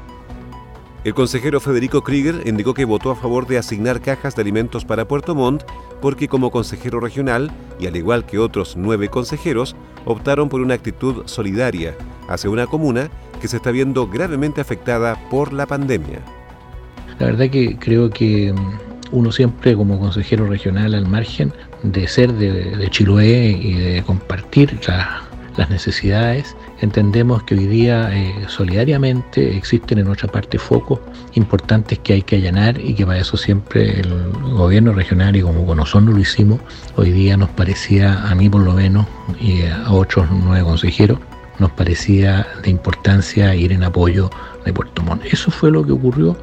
El 1.04 1.14
consejero 1.14 1.60
Federico 1.60 2.02
Krieger 2.02 2.44
indicó 2.46 2.74
que 2.74 2.86
votó 2.86 3.12
a 3.12 3.16
favor 3.18 3.46
de 3.46 3.58
asignar 3.58 4.00
cajas 4.00 4.36
de 4.36 4.42
alimentos 4.42 4.86
para 4.86 5.06
Puerto 5.06 5.36
Montt 5.36 5.64
porque 6.02 6.30
como 6.30 6.50
consejero 6.50 7.02
regional, 7.02 7.52
y 7.78 7.88
al 7.88 7.98
igual 7.98 8.26
que 8.26 8.40
otros 8.40 8.76
nueve 8.78 9.10
consejeros, 9.10 9.76
optaron 10.06 10.48
por 10.48 10.62
una 10.62 10.76
actitud 10.76 11.24
solidaria 11.26 11.94
hacia 12.30 12.50
una 12.50 12.68
comuna 12.68 13.10
que 13.42 13.50
se 13.50 13.58
está 13.58 13.72
viendo 13.72 14.08
gravemente 14.08 14.62
afectada 14.62 15.18
por 15.30 15.52
la 15.52 15.66
pandemia. 15.66 16.20
La 17.20 17.26
verdad 17.26 17.50
que 17.50 17.78
creo 17.78 18.10
que 18.10 18.54
mm, 18.54 18.94
uno 19.12 19.32
siempre 19.34 19.76
como 19.76 20.00
consejero 20.00 20.48
regional 20.48 20.94
al 20.94 21.08
margen 21.08 21.54
de 21.84 22.08
ser 22.08 22.32
de, 22.32 22.88
Chiloé 22.90 23.50
y 23.50 23.74
de 23.74 24.04
compartir 24.04 24.80
las 25.58 25.70
necesidades, 25.70 26.56
Entendemos 26.84 27.44
que 27.44 27.56
hoy 27.56 27.66
día 27.66 28.10
eh, 28.14 28.36
solidariamente 28.50 29.56
existen 29.56 30.00
en 30.00 30.06
nuestra 30.06 30.30
parte 30.30 30.60
focos 30.60 31.00
importantes 31.34 31.98
que 32.00 32.12
hay 32.12 32.22
que 32.22 32.36
allanar 32.36 32.78
y 32.78 32.94
que 32.94 33.06
para 33.06 33.20
eso 33.20 33.38
siempre 33.38 34.02
el 34.02 34.34
gobierno 34.34 34.92
regional 34.92 35.34
y 35.38 35.42
como 35.42 35.66
con 35.66 35.78
nosotros 35.78 36.14
lo 36.14 36.20
hicimos, 36.20 36.60
hoy 36.98 37.12
día 37.12 37.38
nos 37.38 37.48
parecía, 37.52 38.28
a 38.28 38.36
mí 38.36 38.50
por 38.50 38.64
lo 38.64 38.74
menos 38.74 39.06
y 39.40 39.62
a 39.62 39.90
otros 39.94 40.28
nueve 40.30 40.66
consejeros, 40.66 41.20
nos 41.58 41.72
parecía 41.72 42.46
de 42.62 42.70
importancia 42.70 43.56
ir 43.56 43.72
en 43.72 43.86
apoyo 43.86 44.30
de 44.66 44.74
Puerto 44.74 45.02
Montt. 45.04 45.24
Eso 45.24 45.52
fue 45.52 45.72
lo 45.72 45.86
que 45.86 45.94
ocurrió. 45.94 46.36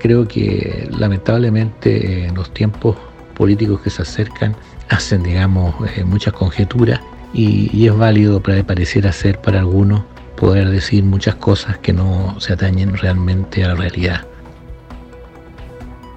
creo 0.00 0.26
que 0.26 0.88
lamentablemente 0.96 2.24
en 2.24 2.34
los 2.36 2.54
tiempos 2.54 2.96
políticos 3.34 3.82
que 3.82 3.90
se 3.90 4.00
acercan 4.00 4.56
hacen, 4.88 5.24
digamos, 5.24 5.74
eh, 5.94 6.04
muchas 6.04 6.32
conjeturas 6.32 7.00
y, 7.34 7.86
es 7.86 7.96
válido, 7.96 8.40
pareciera 8.40 9.12
ser 9.12 9.40
para 9.40 9.60
algunos, 9.60 10.02
poder 10.36 10.70
decir 10.70 11.04
muchas 11.04 11.34
cosas 11.34 11.78
que 11.78 11.92
no 11.92 12.38
se 12.40 12.52
atañen 12.52 12.96
realmente 12.96 13.64
a 13.64 13.68
la 13.68 13.74
realidad. 13.74 14.26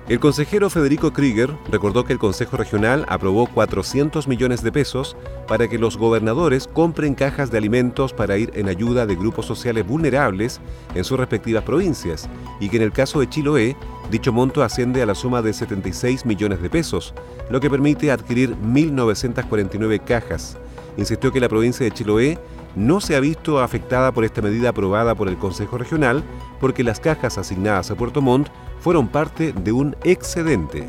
El 0.08 0.22
consejero 0.22 0.70
Federico 0.70 1.12
Krieger 1.12 1.54
recordó 1.70 2.06
que 2.06 2.14
el 2.14 2.20
Consejo 2.20 2.56
Regional 2.56 3.04
aprobó 3.10 3.46
400 3.46 4.30
millones 4.30 4.64
de 4.64 4.72
pesos 4.72 5.18
para 5.50 5.68
que 5.68 5.78
los 5.78 5.98
gobernadores 5.98 6.66
compren 6.66 7.14
cajas 7.14 7.52
de 7.52 7.58
alimentos 7.58 8.14
para 8.14 8.38
ir 8.38 8.52
en 8.54 8.70
ayuda 8.70 9.06
de 9.06 9.18
grupos 9.18 9.46
sociales 9.46 9.86
vulnerables 9.86 10.62
en 10.96 11.04
sus 11.04 11.20
respectivas 11.20 11.66
provincias 11.66 12.30
y 12.62 12.70
que 12.70 12.78
en 12.78 12.84
el 12.84 12.94
caso 12.94 13.20
de 13.20 13.28
Chiloé, 13.28 13.76
dicho 14.10 14.32
monto 14.32 14.64
asciende 14.64 15.02
a 15.02 15.06
la 15.06 15.14
suma 15.14 15.42
de 15.42 15.52
76 15.52 16.26
millones 16.26 16.62
de 16.62 16.70
pesos, 16.70 17.14
lo 17.50 17.60
que 17.60 17.70
permite 17.70 18.10
adquirir 18.10 18.56
1.949 18.56 20.02
cajas 20.06 20.58
insistió 20.98 21.32
que 21.32 21.40
la 21.40 21.50
provincia 21.50 21.84
de 21.84 21.92
Chiloé 21.92 22.38
no 22.76 23.00
se 23.00 23.16
ha 23.16 23.20
visto 23.20 23.60
afectada 23.60 24.12
por 24.12 24.26
esta 24.26 24.42
medida 24.42 24.70
aprobada 24.70 25.16
por 25.16 25.30
el 25.30 25.38
Consejo 25.38 25.78
Regional 25.78 26.24
porque 26.60 26.84
las 26.84 27.00
cajas 27.00 27.38
asignadas 27.38 27.90
a 27.90 27.96
Puerto 27.96 28.22
Montt 28.22 28.50
fueron 28.80 29.08
parte 29.08 29.54
de 29.54 29.72
un 29.72 29.96
excedente. 30.04 30.88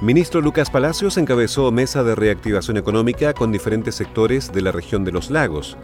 Ministro 0.00 0.40
Lucas 0.40 0.70
Palacios 0.70 1.18
encabezó 1.18 1.70
mesa 1.70 2.02
de 2.02 2.14
reactivación 2.14 2.78
económica 2.78 3.34
con 3.34 3.52
diferentes 3.52 3.94
sectores 3.94 4.50
de 4.50 4.62
la 4.62 4.72
región 4.72 5.04
de 5.04 5.12
los 5.12 5.30
lagos. 5.30 5.76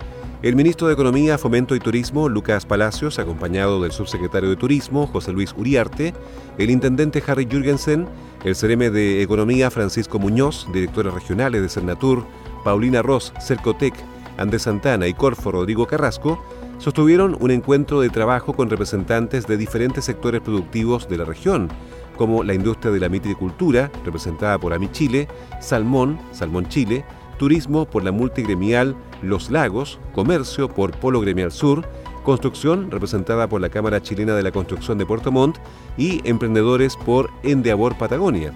El 0.46 0.54
ministro 0.54 0.86
de 0.86 0.92
Economía, 0.92 1.38
Fomento 1.38 1.74
y 1.74 1.80
Turismo, 1.80 2.28
Lucas 2.28 2.66
Palacios, 2.66 3.18
acompañado 3.18 3.82
del 3.82 3.90
subsecretario 3.90 4.48
de 4.48 4.54
Turismo, 4.54 5.08
José 5.08 5.32
Luis 5.32 5.52
Uriarte, 5.56 6.14
el 6.56 6.70
intendente 6.70 7.20
Harry 7.26 7.48
Jürgensen, 7.50 8.06
el 8.44 8.54
CRM 8.54 8.92
de 8.92 9.22
Economía, 9.22 9.72
Francisco 9.72 10.20
Muñoz, 10.20 10.68
directores 10.72 11.12
regionales 11.12 11.62
de 11.62 11.68
Cernatur, 11.68 12.24
Paulina 12.62 13.02
Ross, 13.02 13.32
Cercotec, 13.40 13.94
Andrés 14.36 14.62
Santana 14.62 15.08
y 15.08 15.14
Corfo 15.14 15.50
Rodrigo 15.50 15.88
Carrasco, 15.88 16.40
sostuvieron 16.78 17.36
un 17.40 17.50
encuentro 17.50 18.00
de 18.00 18.10
trabajo 18.10 18.52
con 18.52 18.70
representantes 18.70 19.48
de 19.48 19.56
diferentes 19.56 20.04
sectores 20.04 20.42
productivos 20.42 21.08
de 21.08 21.16
la 21.16 21.24
región, 21.24 21.70
como 22.16 22.44
la 22.44 22.54
industria 22.54 22.92
de 22.92 23.00
la 23.00 23.08
mitricultura, 23.08 23.90
representada 24.04 24.58
por 24.58 24.72
Amichile, 24.72 25.26
Salmón, 25.60 26.20
Salmón 26.30 26.68
Chile, 26.68 27.04
Turismo 27.38 27.84
por 27.84 28.04
la 28.04 28.12
multigremial 28.12 28.96
Los 29.22 29.50
Lagos, 29.50 29.98
Comercio 30.14 30.68
por 30.68 30.92
Polo 30.92 31.20
Gremial 31.20 31.52
Sur, 31.52 31.86
Construcción 32.24 32.90
representada 32.90 33.48
por 33.48 33.60
la 33.60 33.68
Cámara 33.68 34.02
Chilena 34.02 34.34
de 34.34 34.42
la 34.42 34.50
Construcción 34.50 34.98
de 34.98 35.06
Puerto 35.06 35.30
Montt 35.30 35.58
y 35.96 36.20
Emprendedores 36.28 36.96
por 36.96 37.30
Endeavor 37.42 37.96
Patagonia. 37.96 38.52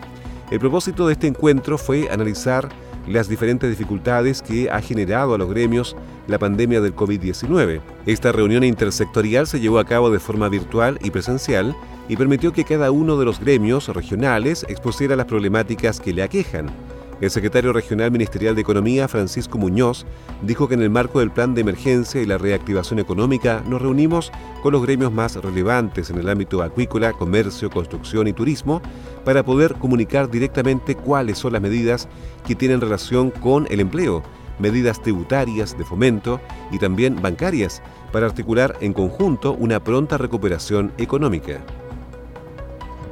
El 0.51 0.59
propósito 0.59 1.07
de 1.07 1.13
este 1.13 1.29
encuentro 1.29 1.79
fue 1.79 2.11
analizar 2.11 2.69
las 3.07 3.29
diferentes 3.29 3.71
dificultades 3.71 4.43
que 4.43 4.71
ha 4.71 4.81
generado 4.81 5.35
a 5.35 5.39
los 5.39 5.49
gremios 5.49 5.97
la 6.27 6.39
pandemia 6.39 6.81
del 6.81 6.95
COVID-19. 6.95 7.81
Esta 8.07 8.33
reunión 8.33 8.65
intersectorial 8.65 9.47
se 9.47 9.61
llevó 9.61 9.79
a 9.79 9.85
cabo 9.85 10.11
de 10.11 10.21
forma 10.21 10.49
virtual 10.49 10.99
y 11.03 11.11
presencial 11.11 11.75
y 12.09 12.17
permitió 12.17 12.53
que 12.53 12.65
cada 12.65 12.91
uno 12.91 13.17
de 13.17 13.25
los 13.25 13.41
gremios 13.41 13.89
regionales 13.89 14.65
expusiera 14.69 15.17
las 15.17 15.27
problemáticas 15.27 16.01
que 16.01 16.13
le 16.13 16.23
aquejan. 16.23 16.71
El 17.21 17.31
secretario 17.31 17.75
regional 17.75 18.11
ministerial 18.11 18.55
de 18.55 18.62
Economía, 18.62 19.07
Francisco 19.07 19.59
Muñoz, 19.59 20.07
dijo 20.41 20.69
que 20.69 20.75
en 20.75 20.81
el 20.81 20.89
marco 20.89 21.19
del 21.19 21.31
plan 21.31 21.55
de 21.55 21.61
emergencia 21.61 22.23
y 22.23 22.25
la 22.25 22.39
reactivación 22.39 22.99
económica 22.99 23.62
nos 23.69 23.83
reunimos 23.83 24.33
con 24.62 24.73
los 24.73 24.83
gremios 24.83 25.12
más 25.12 25.37
relevantes 25.37 26.09
en 26.09 26.17
el 26.17 26.31
ámbito 26.31 26.62
acuícola, 26.62 27.12
comercio, 27.12 27.69
construcción 27.69 28.27
y 28.27 28.33
turismo 28.33 28.81
para 29.23 29.45
poder 29.45 29.75
comunicar 29.75 30.31
directamente 30.31 30.95
cuáles 30.95 31.37
son 31.37 31.53
las 31.53 31.61
medidas 31.61 32.09
que 32.47 32.55
tienen 32.55 32.81
relación 32.81 33.31
con 33.31 33.67
el 33.71 33.81
empleo, 33.81 34.23
medidas 34.59 35.03
tributarias 35.03 35.77
de 35.77 35.85
fomento 35.85 36.41
y 36.73 36.79
también 36.79 37.21
bancarias 37.21 37.83
para 38.12 38.27
articular 38.27 38.79
en 38.81 38.95
conjunto 38.95 39.53
una 39.53 39.85
pronta 39.85 40.17
recuperación 40.17 40.91
económica. 40.97 41.61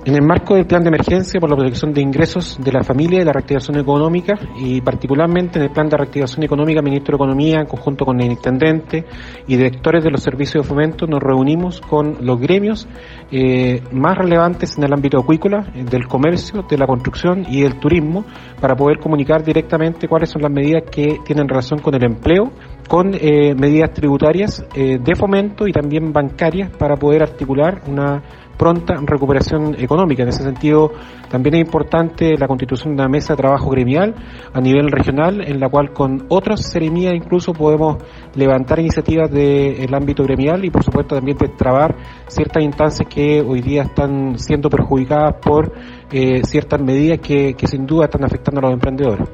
En 0.09 0.15
el 0.15 0.23
marco 0.23 0.55
del 0.55 0.65
plan 0.65 0.83
de 0.83 0.89
emergencia 0.89 1.39
por 1.39 1.51
la 1.51 1.57
protección 1.57 1.93
de 1.93 2.01
ingresos 2.01 2.57
de 2.59 2.73
la 2.73 2.83
familia 2.83 3.21
y 3.21 3.25
la 3.27 3.33
reactivación 3.35 3.79
económica, 3.79 4.39
y 4.59 4.81
particularmente 4.81 5.59
en 5.59 5.67
el 5.67 5.71
plan 5.71 5.87
de 5.87 5.99
reactivación 5.99 6.43
económica, 6.45 6.81
Ministro 6.81 7.13
de 7.13 7.17
Economía, 7.17 7.61
en 7.61 7.67
conjunto 7.67 8.07
con 8.07 8.19
el 8.19 8.33
intendente 8.33 9.05
y 9.47 9.57
directores 9.57 10.03
de 10.03 10.11
los 10.11 10.23
servicios 10.23 10.65
de 10.65 10.67
fomento, 10.67 11.07
nos 11.07 11.23
reunimos 11.23 11.83
con 11.83 12.25
los 12.25 12.41
gremios 12.41 12.89
eh, 13.31 13.83
más 13.93 14.17
relevantes 14.17 14.79
en 14.79 14.85
el 14.85 14.95
ámbito 14.95 15.19
acuícola, 15.19 15.71
eh, 15.75 15.85
del 15.85 16.09
comercio, 16.09 16.63
de 16.63 16.79
la 16.79 16.87
construcción 16.87 17.45
y 17.47 17.61
del 17.61 17.79
turismo, 17.79 18.25
para 18.63 18.75
poder 18.77 19.01
comunicar 19.01 19.45
directamente 19.45 20.09
cuáles 20.09 20.31
son 20.31 20.41
las 20.41 20.51
medidas 20.51 20.85
que 20.91 21.19
tienen 21.27 21.47
relación 21.47 21.81
con 21.81 21.95
el 21.95 22.05
empleo 22.05 22.51
con 22.89 23.15
eh, 23.15 23.55
medidas 23.55 23.93
tributarias 23.93 24.65
eh, 24.75 24.99
de 24.99 25.15
fomento 25.15 25.69
y 25.69 25.73
también 25.73 26.13
bancarias 26.13 26.71
para 26.71 26.97
poder 26.97 27.23
articular 27.23 27.83
una 27.87 28.23
pronta 28.59 28.95
recuperación 29.07 29.77
económica. 29.79 30.25
En 30.25 30.31
ese 30.31 30.43
sentido, 30.43 30.91
también 31.31 31.55
es 31.55 31.61
importante 31.61 32.37
la 32.37 32.49
constitución 32.49 32.97
de 32.97 33.03
una 33.03 33.09
mesa 33.09 33.35
de 33.35 33.37
trabajo 33.37 33.71
gremial 33.71 34.15
a 34.53 34.61
nivel 34.61 34.91
regional, 34.91 35.41
en 35.41 35.61
la 35.61 35.69
cual 35.69 35.93
con 35.93 36.27
otras 36.29 36.69
seremías 36.69 37.15
incluso 37.15 37.53
podemos 37.53 37.99
levantar 38.35 38.81
iniciativas 38.81 39.31
del 39.31 39.95
ámbito 39.95 40.25
gremial 40.25 40.65
y, 40.65 40.71
por 40.71 40.83
supuesto, 40.83 41.15
también 41.15 41.39
destrabar 41.39 41.95
ciertas 42.27 42.65
instancias 42.65 43.09
que 43.09 43.41
hoy 43.41 43.61
día 43.61 43.83
están 43.83 44.39
siendo 44.39 44.69
perjudicadas 44.69 45.37
por 45.41 45.73
eh, 46.11 46.43
ciertas 46.43 46.81
medidas 46.81 47.21
que, 47.21 47.55
que 47.55 47.67
sin 47.69 47.87
duda 47.87 48.07
están 48.07 48.25
afectando 48.25 48.59
a 48.59 48.63
los 48.63 48.73
emprendedores. 48.73 49.29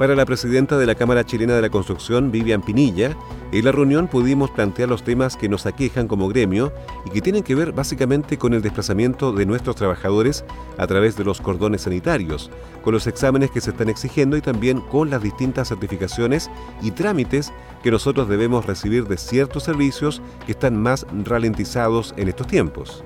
Para 0.00 0.16
la 0.16 0.24
presidenta 0.24 0.78
de 0.78 0.86
la 0.86 0.94
Cámara 0.94 1.26
Chilena 1.26 1.54
de 1.54 1.60
la 1.60 1.68
Construcción, 1.68 2.32
Vivian 2.32 2.62
Pinilla, 2.62 3.14
en 3.52 3.64
la 3.66 3.70
reunión 3.70 4.08
pudimos 4.08 4.50
plantear 4.50 4.88
los 4.88 5.04
temas 5.04 5.36
que 5.36 5.46
nos 5.46 5.66
aquejan 5.66 6.08
como 6.08 6.26
gremio 6.26 6.72
y 7.04 7.10
que 7.10 7.20
tienen 7.20 7.42
que 7.42 7.54
ver 7.54 7.72
básicamente 7.72 8.38
con 8.38 8.54
el 8.54 8.62
desplazamiento 8.62 9.30
de 9.30 9.44
nuestros 9.44 9.76
trabajadores 9.76 10.46
a 10.78 10.86
través 10.86 11.18
de 11.18 11.24
los 11.24 11.42
cordones 11.42 11.82
sanitarios, 11.82 12.50
con 12.82 12.94
los 12.94 13.06
exámenes 13.06 13.50
que 13.50 13.60
se 13.60 13.72
están 13.72 13.90
exigiendo 13.90 14.38
y 14.38 14.40
también 14.40 14.80
con 14.80 15.10
las 15.10 15.22
distintas 15.22 15.68
certificaciones 15.68 16.50
y 16.80 16.92
trámites 16.92 17.52
que 17.82 17.90
nosotros 17.90 18.26
debemos 18.26 18.64
recibir 18.64 19.06
de 19.06 19.18
ciertos 19.18 19.64
servicios 19.64 20.22
que 20.46 20.52
están 20.52 20.80
más 20.80 21.06
ralentizados 21.26 22.14
en 22.16 22.28
estos 22.28 22.46
tiempos. 22.46 23.04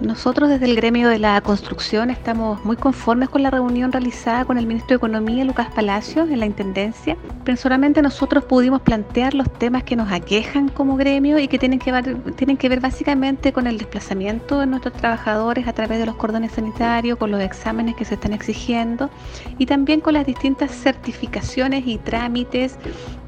Nosotros 0.00 0.48
desde 0.48 0.64
el 0.64 0.76
gremio 0.76 1.10
de 1.10 1.18
la 1.18 1.38
construcción 1.42 2.08
estamos 2.08 2.64
muy 2.64 2.76
conformes 2.76 3.28
con 3.28 3.42
la 3.42 3.50
reunión 3.50 3.92
realizada 3.92 4.46
con 4.46 4.56
el 4.56 4.66
ministro 4.66 4.94
de 4.94 4.96
Economía, 4.96 5.44
Lucas 5.44 5.68
Palacios, 5.74 6.30
en 6.30 6.40
la 6.40 6.46
Intendencia. 6.46 7.18
Personalmente 7.44 8.00
nosotros 8.00 8.44
pudimos 8.44 8.80
plantear 8.80 9.34
los 9.34 9.52
temas 9.52 9.84
que 9.84 9.96
nos 9.96 10.10
aquejan 10.10 10.70
como 10.70 10.96
gremio 10.96 11.38
y 11.38 11.48
que 11.48 11.58
tienen 11.58 11.78
que 11.78 11.92
tienen 12.34 12.56
que 12.56 12.70
ver 12.70 12.80
básicamente 12.80 13.52
con 13.52 13.66
el 13.66 13.76
desplazamiento 13.76 14.60
de 14.60 14.66
nuestros 14.66 14.94
trabajadores 14.94 15.68
a 15.68 15.74
través 15.74 15.98
de 15.98 16.06
los 16.06 16.16
cordones 16.16 16.52
sanitarios, 16.52 17.18
con 17.18 17.30
los 17.30 17.42
exámenes 17.42 17.94
que 17.94 18.06
se 18.06 18.14
están 18.14 18.32
exigiendo 18.32 19.10
y 19.58 19.66
también 19.66 20.00
con 20.00 20.14
las 20.14 20.24
distintas 20.24 20.70
certificaciones 20.70 21.86
y 21.86 21.98
trámites 21.98 22.78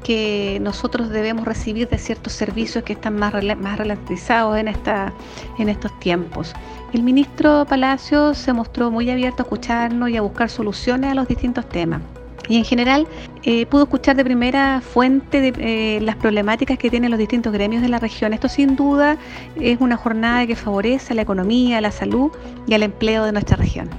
que 0.03 0.59
nosotros 0.61 1.09
debemos 1.09 1.45
recibir 1.45 1.87
de 1.89 1.97
ciertos 1.97 2.33
servicios 2.33 2.83
que 2.83 2.93
están 2.93 3.15
más, 3.15 3.33
más 3.57 3.77
ralentizados 3.77 4.57
en, 4.57 4.67
esta, 4.67 5.13
en 5.57 5.69
estos 5.69 5.97
tiempos. 5.99 6.53
El 6.93 7.03
ministro 7.03 7.65
Palacio 7.67 8.33
se 8.33 8.53
mostró 8.53 8.91
muy 8.91 9.09
abierto 9.09 9.41
a 9.41 9.45
escucharnos 9.45 10.09
y 10.09 10.17
a 10.17 10.21
buscar 10.21 10.49
soluciones 10.49 11.11
a 11.11 11.15
los 11.15 11.27
distintos 11.27 11.67
temas. 11.67 12.01
Y 12.49 12.57
en 12.57 12.65
general 12.65 13.07
eh, 13.43 13.65
pudo 13.65 13.83
escuchar 13.83 14.17
de 14.17 14.23
primera 14.23 14.81
fuente 14.81 15.53
eh, 15.57 16.01
las 16.01 16.17
problemáticas 16.17 16.77
que 16.77 16.89
tienen 16.89 17.09
los 17.09 17.17
distintos 17.17 17.53
gremios 17.53 17.81
de 17.81 17.87
la 17.87 17.99
región. 17.99 18.33
Esto 18.33 18.49
sin 18.49 18.75
duda 18.75 19.17
es 19.59 19.79
una 19.79 19.95
jornada 19.95 20.45
que 20.45 20.55
favorece 20.55 21.13
a 21.13 21.15
la 21.15 21.21
economía, 21.21 21.77
a 21.77 21.81
la 21.81 21.91
salud 21.91 22.31
y 22.67 22.73
al 22.73 22.83
empleo 22.83 23.23
de 23.23 23.31
nuestra 23.31 23.55
región. 23.55 23.89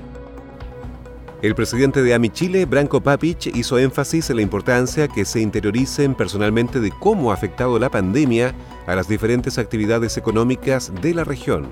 El 1.44 1.54
presidente 1.54 2.02
de 2.02 2.14
AMI 2.14 2.30
Chile, 2.30 2.64
Branco 2.64 3.02
Papich, 3.02 3.54
hizo 3.54 3.76
énfasis 3.76 4.30
en 4.30 4.36
la 4.36 4.42
importancia 4.42 5.08
que 5.08 5.26
se 5.26 5.42
interioricen 5.42 6.14
personalmente 6.14 6.80
de 6.80 6.90
cómo 6.90 7.30
ha 7.30 7.34
afectado 7.34 7.78
la 7.78 7.90
pandemia 7.90 8.54
a 8.86 8.94
las 8.94 9.08
diferentes 9.08 9.58
actividades 9.58 10.16
económicas 10.16 10.90
de 11.02 11.12
la 11.12 11.22
región. 11.22 11.66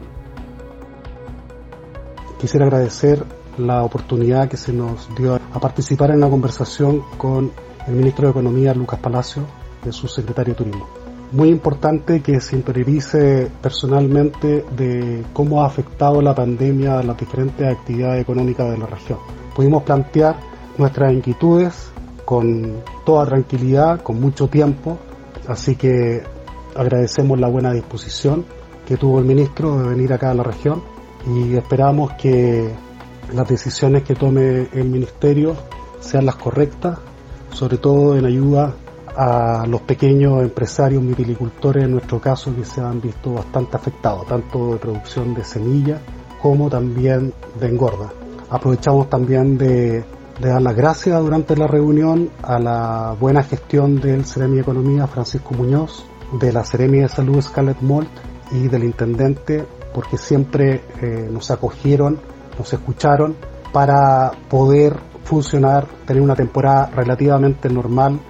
Quisiera 2.39 2.67
agradecer 2.67 3.25
la 3.57 3.83
oportunidad 3.83 4.51
que 4.51 4.59
se 4.59 4.75
nos 4.75 5.09
dio 5.17 5.37
a 5.37 5.59
participar 5.59 6.11
en 6.11 6.21
la 6.21 6.29
conversación 6.29 7.01
con 7.17 7.51
el 7.87 7.95
ministro 7.95 8.27
de 8.27 8.33
Economía, 8.33 8.75
Lucas 8.75 9.01
Palacio, 9.01 9.43
y 9.89 9.93
su 9.93 10.07
secretario 10.07 10.53
de 10.53 10.59
Turismo. 10.59 10.87
Muy 11.31 11.49
importante 11.49 12.21
que 12.21 12.43
se 12.43 12.57
interiorice 12.57 13.51
personalmente 13.63 14.67
de 14.77 15.25
cómo 15.33 15.63
ha 15.63 15.67
afectado 15.67 16.21
la 16.21 16.35
pandemia 16.35 16.99
a 16.99 17.03
las 17.03 17.17
diferentes 17.17 17.67
actividades 17.67 18.21
económicas 18.21 18.71
de 18.71 18.77
la 18.77 18.85
región 18.85 19.42
pudimos 19.55 19.83
plantear 19.83 20.37
nuestras 20.79 21.13
inquietudes 21.13 21.91
con 22.25 22.83
toda 23.05 23.27
tranquilidad, 23.27 24.03
con 24.03 24.21
mucho 24.21 24.49
tiempo, 24.49 24.99
así 25.49 25.77
que 25.77 26.23
agradecemos 26.75 27.39
la 27.39 27.49
buena 27.49 27.73
disposición 27.73 28.45
que 28.87 28.97
tuvo 28.97 29.19
el 29.19 29.25
ministro 29.25 29.79
de 29.79 29.89
venir 29.89 30.13
acá 30.13 30.31
a 30.31 30.35
la 30.35 30.43
región 30.43 30.83
y 31.27 31.55
esperamos 31.57 32.13
que 32.15 32.73
las 33.33 33.49
decisiones 33.49 34.03
que 34.03 34.15
tome 34.15 34.69
el 34.73 34.89
ministerio 34.89 35.57
sean 36.01 36.27
las 36.27 36.37
correctas, 36.37 36.99
sobre 37.53 37.79
todo 37.79 38.17
en 38.17 38.25
ayuda 38.25 38.75
a 39.17 39.67
los 39.67 39.83
pequeños 39.83 40.43
empresarios 40.43 41.07
viticultores, 41.07 41.85
en 41.85 41.93
nuestro 41.93 42.21
caso, 42.21 42.55
que 42.55 42.65
se 42.65 42.81
han 42.81 43.01
visto 43.01 43.35
bastante 43.35 43.77
afectados, 43.77 44.27
tanto 44.27 44.73
de 44.73 44.79
producción 44.79 45.35
de 45.35 45.45
semillas 45.45 46.01
como 46.41 46.69
también 46.69 47.33
de 47.61 47.69
engorda. 47.69 48.11
Aprovechamos 48.53 49.09
también 49.09 49.57
de, 49.57 50.05
dar 50.39 50.61
las 50.61 50.77
gracias 50.77 51.19
durante 51.23 51.57
la 51.57 51.67
reunión 51.67 52.29
a 52.43 52.59
la 52.59 53.17
buena 53.19 53.43
gestión 53.43 53.99
del 53.99 54.27
Ceremi 54.27 54.61
Economía, 54.61 55.07
Francisco 55.07 55.55
Muñoz, 55.55 56.05
de 56.39 56.53
la 56.53 56.63
Ceremi 56.63 56.99
de 56.99 57.09
Salud, 57.09 57.41
Scarlett 57.41 57.81
Molt, 57.81 58.11
y 58.51 58.69
del 58.69 58.85
Intendente, 58.85 59.65
porque 59.95 60.19
siempre 60.19 60.83
eh, 61.01 61.29
nos 61.33 61.51
acogieron, 61.51 62.21
nos 62.59 62.71
escucharon 62.71 63.37
para 63.73 64.33
poder 64.51 64.99
funcionar, 65.25 65.87
tener 66.05 66.23
una 66.23 66.37
temporada 66.37 66.91
relativamente 66.95 67.71
normal 67.71 68.21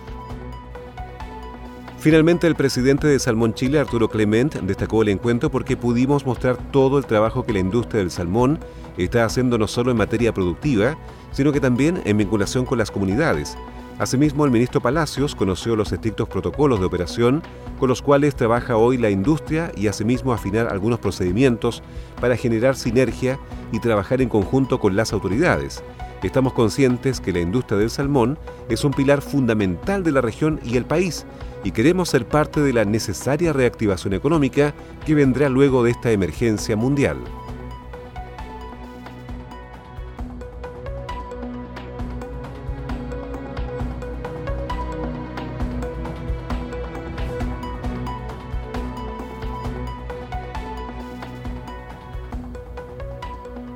Finalmente, 2.03 2.49
el 2.49 2.57
presidente 2.57 3.07
de 3.07 3.21
Salmón 3.21 3.55
Chile, 3.55 3.79
Arturo 3.79 4.09
Clement, 4.09 4.57
destacó 4.63 5.03
el 5.03 5.09
encuentro 5.09 5.53
porque 5.53 5.77
pudimos 5.77 6.27
mostrar 6.27 6.57
todo 6.73 6.99
el 6.99 7.07
trabajo 7.07 7.47
que 7.47 7.53
la 7.53 7.61
industria 7.61 8.01
del 8.01 8.11
salmón 8.11 8.59
está 8.97 9.25
haciendo 9.25 9.57
no 9.57 9.69
solo 9.69 9.93
en 9.93 9.99
materia 9.99 10.35
productiva, 10.35 10.99
sino 11.31 11.53
que 11.53 11.61
también 11.61 12.03
en 12.05 12.17
vinculación 12.19 12.67
con 12.67 12.79
las 12.79 12.91
comunidades. 12.91 13.57
Asimismo, 14.01 14.45
el 14.45 14.51
ministro 14.51 14.81
Palacios 14.81 15.37
conoció 15.37 15.77
los 15.77 15.93
estrictos 15.93 16.29
protocolos 16.29 16.81
de 16.81 16.87
operación 16.87 17.41
con 17.79 17.89
los 17.89 18.03
cuales 18.03 18.35
trabaja 18.35 18.77
hoy 18.77 18.99
la 18.99 19.11
industria 19.11 19.71
y 19.77 19.87
asimismo 19.87 20.33
afinar 20.33 20.67
algunos 20.67 20.99
procedimientos 20.99 21.85
para 22.21 22.37
generar 22.37 22.75
sinergia 22.75 23.39
y 23.71 23.79
trabajar 23.79 24.21
en 24.21 24.29
conjunto 24.29 24.81
con 24.81 24.97
las 24.97 25.13
autoridades. 25.13 25.85
Estamos 26.25 26.53
conscientes 26.53 27.21
que 27.21 27.33
la 27.33 27.41
industria 27.41 27.79
del 27.79 27.91
salmón 27.91 28.41
es 28.69 28.83
un 28.83 28.93
pilar 28.93 29.23
fundamental 29.23 30.03
de 30.03 30.11
la 30.11 30.21
región 30.21 30.59
y 30.65 30.77
el 30.77 30.85
país 30.85 31.27
y 31.65 31.71
queremos 31.71 32.11
ser 32.11 32.27
parte 32.27 32.61
de 32.61 32.73
la 32.73 32.85
necesaria 32.85 33.53
reactivación 33.53 34.15
económica 34.15 34.75
que 35.05 35.15
vendrá 35.15 35.49
luego 35.49 35.83
de 35.85 35.91
esta 35.93 36.11
emergencia 36.11 36.77
mundial. 36.77 37.19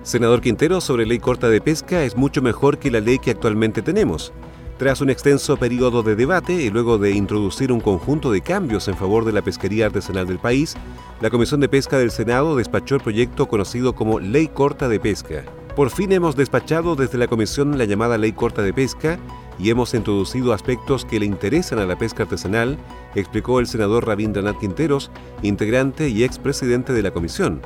Senador 0.07 0.41
Quintero, 0.41 0.81
sobre 0.81 1.05
ley 1.05 1.19
corta 1.19 1.49
de 1.49 1.61
pesca 1.61 2.05
es 2.05 2.17
mucho 2.17 2.41
mejor 2.41 2.79
que 2.79 2.93
la 2.93 3.01
ley 3.01 3.19
que 3.19 3.33
actualmente 3.33 3.83
tenemos. 3.83 4.33
Tras 4.79 5.01
un 5.01 5.09
extenso 5.09 5.57
periodo 5.57 6.03
de 6.03 6.17
debate 6.17 6.53
y 6.53 6.69
luego 6.69 6.99
de 6.99 7.13
introducir 7.13 7.73
un 7.73 7.81
conjunto 7.81 8.31
de 8.31 8.43
cambios 8.43 8.89
en 8.89 8.97
favor 8.97 9.25
de 9.25 9.33
la 9.33 9.41
pesquería 9.41 9.87
artesanal 9.87 10.27
del 10.27 10.39
país, 10.39 10.77
la 11.23 11.31
Comisión 11.31 11.61
de 11.61 11.69
Pesca 11.71 11.97
del 11.97 12.11
Senado 12.11 12.57
despachó 12.57 12.97
el 12.97 13.01
proyecto 13.01 13.49
conocido 13.49 13.95
como 13.95 14.21
Ley 14.21 14.49
Corta 14.49 14.87
de 14.89 15.01
Pesca. 15.01 15.45
Por 15.75 15.89
fin 15.89 16.13
hemos 16.13 16.37
despachado 16.37 16.95
desde 16.95 17.17
la 17.17 17.27
Comisión 17.27 17.79
la 17.79 17.87
llamada 17.87 18.19
Ley 18.19 18.33
Corta 18.33 18.61
de 18.61 18.75
Pesca 18.75 19.19
y 19.59 19.71
hemos 19.71 19.95
introducido 19.95 20.53
aspectos 20.53 21.07
que 21.07 21.21
le 21.21 21.25
interesan 21.25 21.79
a 21.79 21.87
la 21.87 21.97
pesca 21.97 22.25
artesanal, 22.25 22.77
explicó 23.15 23.61
el 23.61 23.67
senador 23.67 24.07
Rabindranath 24.07 24.59
Quinteros, 24.61 25.11
integrante 25.41 26.11
y 26.11 26.23
expresidente 26.23 26.93
de 26.93 27.03
la 27.03 27.13
Comisión. 27.13 27.63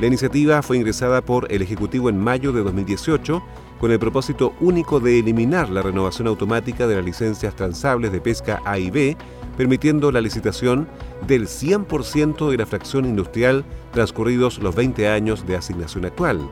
La 0.00 0.06
iniciativa 0.06 0.62
fue 0.62 0.78
ingresada 0.78 1.20
por 1.20 1.52
el 1.52 1.60
Ejecutivo 1.60 2.08
en 2.08 2.18
mayo 2.18 2.52
de 2.52 2.62
2018 2.62 3.42
con 3.84 3.92
el 3.92 3.98
propósito 3.98 4.54
único 4.60 4.98
de 4.98 5.18
eliminar 5.18 5.68
la 5.68 5.82
renovación 5.82 6.26
automática 6.26 6.86
de 6.86 6.96
las 6.96 7.04
licencias 7.04 7.54
transables 7.54 8.12
de 8.12 8.20
pesca 8.22 8.62
A 8.64 8.78
y 8.78 8.90
B, 8.90 9.14
permitiendo 9.58 10.10
la 10.10 10.22
licitación 10.22 10.88
del 11.26 11.48
100% 11.48 12.48
de 12.48 12.56
la 12.56 12.64
fracción 12.64 13.04
industrial 13.04 13.62
transcurridos 13.92 14.58
los 14.60 14.74
20 14.74 15.06
años 15.10 15.46
de 15.46 15.56
asignación 15.56 16.06
actual. 16.06 16.48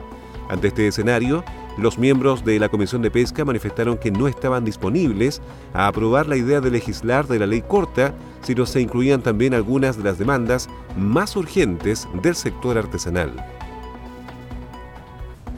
Ante 0.47 0.67
este 0.67 0.87
escenario, 0.87 1.43
los 1.79 1.97
miembros 1.97 2.45
de 2.45 2.59
la 2.59 2.69
Comisión 2.69 3.01
de 3.01 3.09
Pesca 3.09 3.43
manifestaron 3.43 3.97
que 3.97 4.11
no 4.11 4.27
estaban 4.27 4.63
disponibles 4.63 5.41
a 5.73 5.87
aprobar 5.87 6.27
la 6.27 6.37
idea 6.37 6.61
de 6.61 6.69
legislar 6.69 7.25
de 7.25 7.39
la 7.39 7.47
ley 7.47 7.63
corta, 7.63 8.13
sino 8.43 8.67
se 8.67 8.79
incluían 8.79 9.23
también 9.23 9.55
algunas 9.55 9.97
de 9.97 10.03
las 10.03 10.19
demandas 10.19 10.69
más 10.95 11.35
urgentes 11.35 12.07
del 12.21 12.35
sector 12.35 12.77
artesanal. 12.77 13.43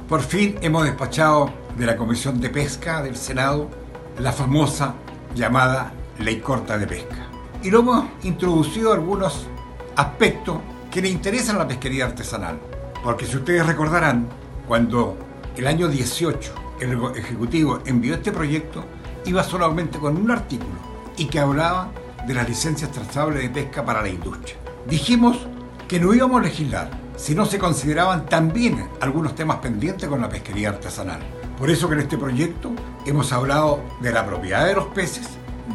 Por 0.08 0.22
fin 0.22 0.56
hemos 0.62 0.86
despachado 0.86 1.65
de 1.76 1.86
la 1.86 1.98
Comisión 1.98 2.40
de 2.40 2.50
Pesca 2.50 3.02
del 3.02 3.16
Senado 3.18 3.70
la 4.20 4.32
famosa 4.32 4.96
llamada 5.36 5.92
ley 6.20 6.40
corta 6.40 6.78
de 6.78 6.88
pesca. 6.88 7.28
Y 7.62 7.70
lo 7.70 7.80
hemos 7.80 8.06
introducido 8.24 8.94
algunos 8.94 9.48
aspectos 9.96 10.58
que 10.90 11.02
le 11.02 11.10
interesan 11.10 11.58
a 11.58 11.60
la 11.60 11.68
pesquería 11.68 12.06
artesanal. 12.06 12.60
Porque 13.04 13.26
si 13.26 13.36
ustedes 13.36 13.66
recordarán, 13.66 14.28
cuando 14.68 15.18
el 15.58 15.68
año 15.68 15.88
18 15.88 16.54
el 16.80 17.00
Ejecutivo 17.16 17.80
envió 17.86 18.16
este 18.16 18.32
proyecto, 18.32 18.84
iba 19.26 19.44
solamente 19.44 20.00
con 20.00 20.18
un 20.18 20.32
artículo 20.32 20.76
y 21.18 21.26
que 21.26 21.40
hablaba 21.40 21.92
de 22.26 22.34
las 22.34 22.48
licencias 22.48 22.92
trazables 22.92 23.44
de 23.44 23.50
pesca 23.50 23.86
para 23.86 24.02
la 24.02 24.10
industria. 24.10 24.56
Dijimos 24.88 25.38
que 25.88 26.00
no 26.00 26.14
íbamos 26.14 26.40
a 26.40 26.44
legislar 26.44 26.90
si 27.16 27.36
no 27.36 27.46
se 27.46 27.60
consideraban 27.60 28.26
también 28.26 28.90
algunos 29.00 29.36
temas 29.36 29.58
pendientes 29.58 30.08
con 30.10 30.22
la 30.22 30.30
pesquería 30.30 30.70
artesanal. 30.70 31.22
Por 31.58 31.70
eso 31.70 31.88
que 31.88 31.96
en 31.96 32.02
este 32.02 32.18
proyecto 32.18 32.72
hemos 33.06 33.32
hablado 33.32 33.80
de 34.02 34.12
la 34.12 34.26
propiedad 34.26 34.66
de 34.66 34.76
los 34.76 34.88
peces, 34.88 35.30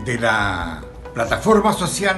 de 0.04 0.18
la 0.18 0.82
plataforma 1.14 1.72
social, 1.72 2.16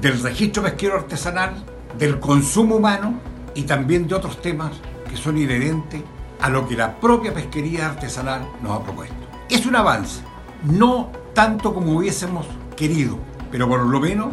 del 0.00 0.22
registro 0.22 0.62
pesquero 0.62 0.96
artesanal, 0.96 1.64
del 1.98 2.18
consumo 2.18 2.76
humano 2.76 3.20
y 3.54 3.62
también 3.62 4.08
de 4.08 4.14
otros 4.14 4.40
temas 4.40 4.72
que 5.08 5.16
son 5.16 5.36
inherentes 5.36 6.02
a 6.40 6.48
lo 6.48 6.66
que 6.66 6.76
la 6.76 6.98
propia 6.98 7.32
pesquería 7.32 7.90
artesanal 7.90 8.48
nos 8.62 8.72
ha 8.72 8.82
propuesto. 8.82 9.16
Es 9.50 9.66
un 9.66 9.76
avance, 9.76 10.22
no 10.64 11.12
tanto 11.34 11.74
como 11.74 11.98
hubiésemos 11.98 12.46
querido, 12.74 13.18
pero 13.50 13.68
por 13.68 13.80
lo 13.80 14.00
menos 14.00 14.28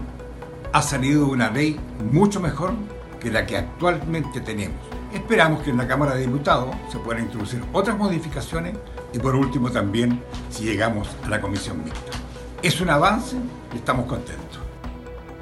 ha 0.72 0.82
salido 0.82 1.28
una 1.28 1.50
ley 1.50 1.78
mucho 2.12 2.40
mejor 2.40 2.74
que 3.20 3.30
la 3.32 3.46
que 3.46 3.58
actualmente 3.58 4.40
tenemos. 4.40 4.80
Esperamos 5.14 5.62
que 5.62 5.72
en 5.72 5.78
la 5.78 5.88
Cámara 5.88 6.16
de 6.16 6.22
Diputados 6.22 6.74
se 6.90 6.98
puedan 6.98 7.24
introducir 7.24 7.62
otras 7.74 7.98
modificaciones 7.98 8.76
y 9.14 9.20
por 9.20 9.36
último 9.36 9.70
también 9.70 10.24
si 10.50 10.64
llegamos 10.64 11.10
a 11.26 11.30
la 11.30 11.42
comisión 11.42 11.84
mixta. 11.84 12.12
Es 12.64 12.80
un 12.80 12.90
avance 12.90 13.36
y 13.74 13.78
estamos 13.78 14.06
contentos. 14.06 14.60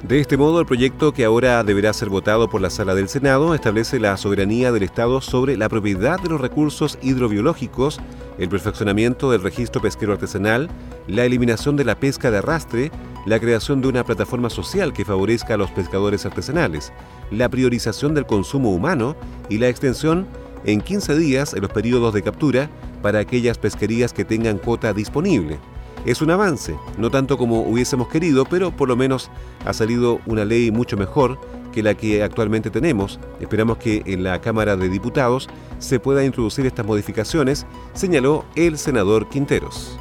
De 0.02 0.18
este 0.18 0.38
modo, 0.38 0.60
el 0.60 0.66
proyecto 0.66 1.12
que 1.12 1.26
ahora 1.26 1.62
deberá 1.62 1.92
ser 1.92 2.08
votado 2.08 2.48
por 2.48 2.62
la 2.62 2.70
Sala 2.70 2.94
del 2.94 3.10
Senado 3.10 3.54
establece 3.54 4.00
la 4.00 4.16
soberanía 4.16 4.72
del 4.72 4.82
Estado 4.82 5.20
sobre 5.20 5.58
la 5.58 5.68
propiedad 5.68 6.18
de 6.18 6.30
los 6.30 6.40
recursos 6.40 6.98
hidrobiológicos, 7.02 8.00
el 8.40 8.48
perfeccionamiento 8.48 9.30
del 9.30 9.42
registro 9.42 9.82
pesquero 9.82 10.14
artesanal, 10.14 10.68
la 11.06 11.26
eliminación 11.26 11.76
de 11.76 11.84
la 11.84 11.94
pesca 11.94 12.30
de 12.30 12.38
arrastre, 12.38 12.90
la 13.26 13.38
creación 13.38 13.82
de 13.82 13.88
una 13.88 14.02
plataforma 14.02 14.48
social 14.48 14.94
que 14.94 15.04
favorezca 15.04 15.54
a 15.54 15.56
los 15.58 15.70
pescadores 15.70 16.24
artesanales, 16.24 16.90
la 17.30 17.50
priorización 17.50 18.14
del 18.14 18.24
consumo 18.24 18.72
humano 18.72 19.14
y 19.50 19.58
la 19.58 19.68
extensión 19.68 20.26
en 20.64 20.80
15 20.80 21.16
días 21.18 21.52
en 21.52 21.60
los 21.60 21.70
periodos 21.70 22.14
de 22.14 22.22
captura 22.22 22.70
para 23.02 23.18
aquellas 23.18 23.58
pesquerías 23.58 24.14
que 24.14 24.24
tengan 24.24 24.56
cuota 24.56 24.94
disponible. 24.94 25.58
Es 26.06 26.22
un 26.22 26.30
avance, 26.30 26.78
no 26.96 27.10
tanto 27.10 27.36
como 27.36 27.60
hubiésemos 27.60 28.08
querido, 28.08 28.46
pero 28.46 28.74
por 28.74 28.88
lo 28.88 28.96
menos 28.96 29.30
ha 29.66 29.74
salido 29.74 30.18
una 30.24 30.46
ley 30.46 30.70
mucho 30.70 30.96
mejor 30.96 31.38
que 31.72 31.82
la 31.82 31.94
que 31.94 32.22
actualmente 32.22 32.70
tenemos. 32.70 33.18
Esperamos 33.40 33.78
que 33.78 34.02
en 34.06 34.24
la 34.24 34.40
Cámara 34.40 34.76
de 34.76 34.88
Diputados 34.88 35.48
se 35.78 36.00
pueda 36.00 36.24
introducir 36.24 36.66
estas 36.66 36.86
modificaciones, 36.86 37.66
señaló 37.94 38.44
el 38.56 38.78
senador 38.78 39.28
Quinteros. 39.28 39.98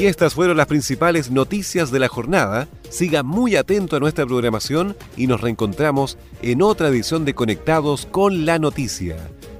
Y 0.00 0.06
estas 0.06 0.32
fueron 0.32 0.56
las 0.56 0.66
principales 0.66 1.30
noticias 1.30 1.90
de 1.90 1.98
la 1.98 2.08
jornada. 2.08 2.68
Siga 2.88 3.22
muy 3.22 3.56
atento 3.56 3.96
a 3.96 4.00
nuestra 4.00 4.24
programación 4.24 4.96
y 5.14 5.26
nos 5.26 5.42
reencontramos 5.42 6.16
en 6.40 6.62
otra 6.62 6.88
edición 6.88 7.26
de 7.26 7.34
Conectados 7.34 8.06
con 8.06 8.46
la 8.46 8.58
Noticia. 8.58 9.18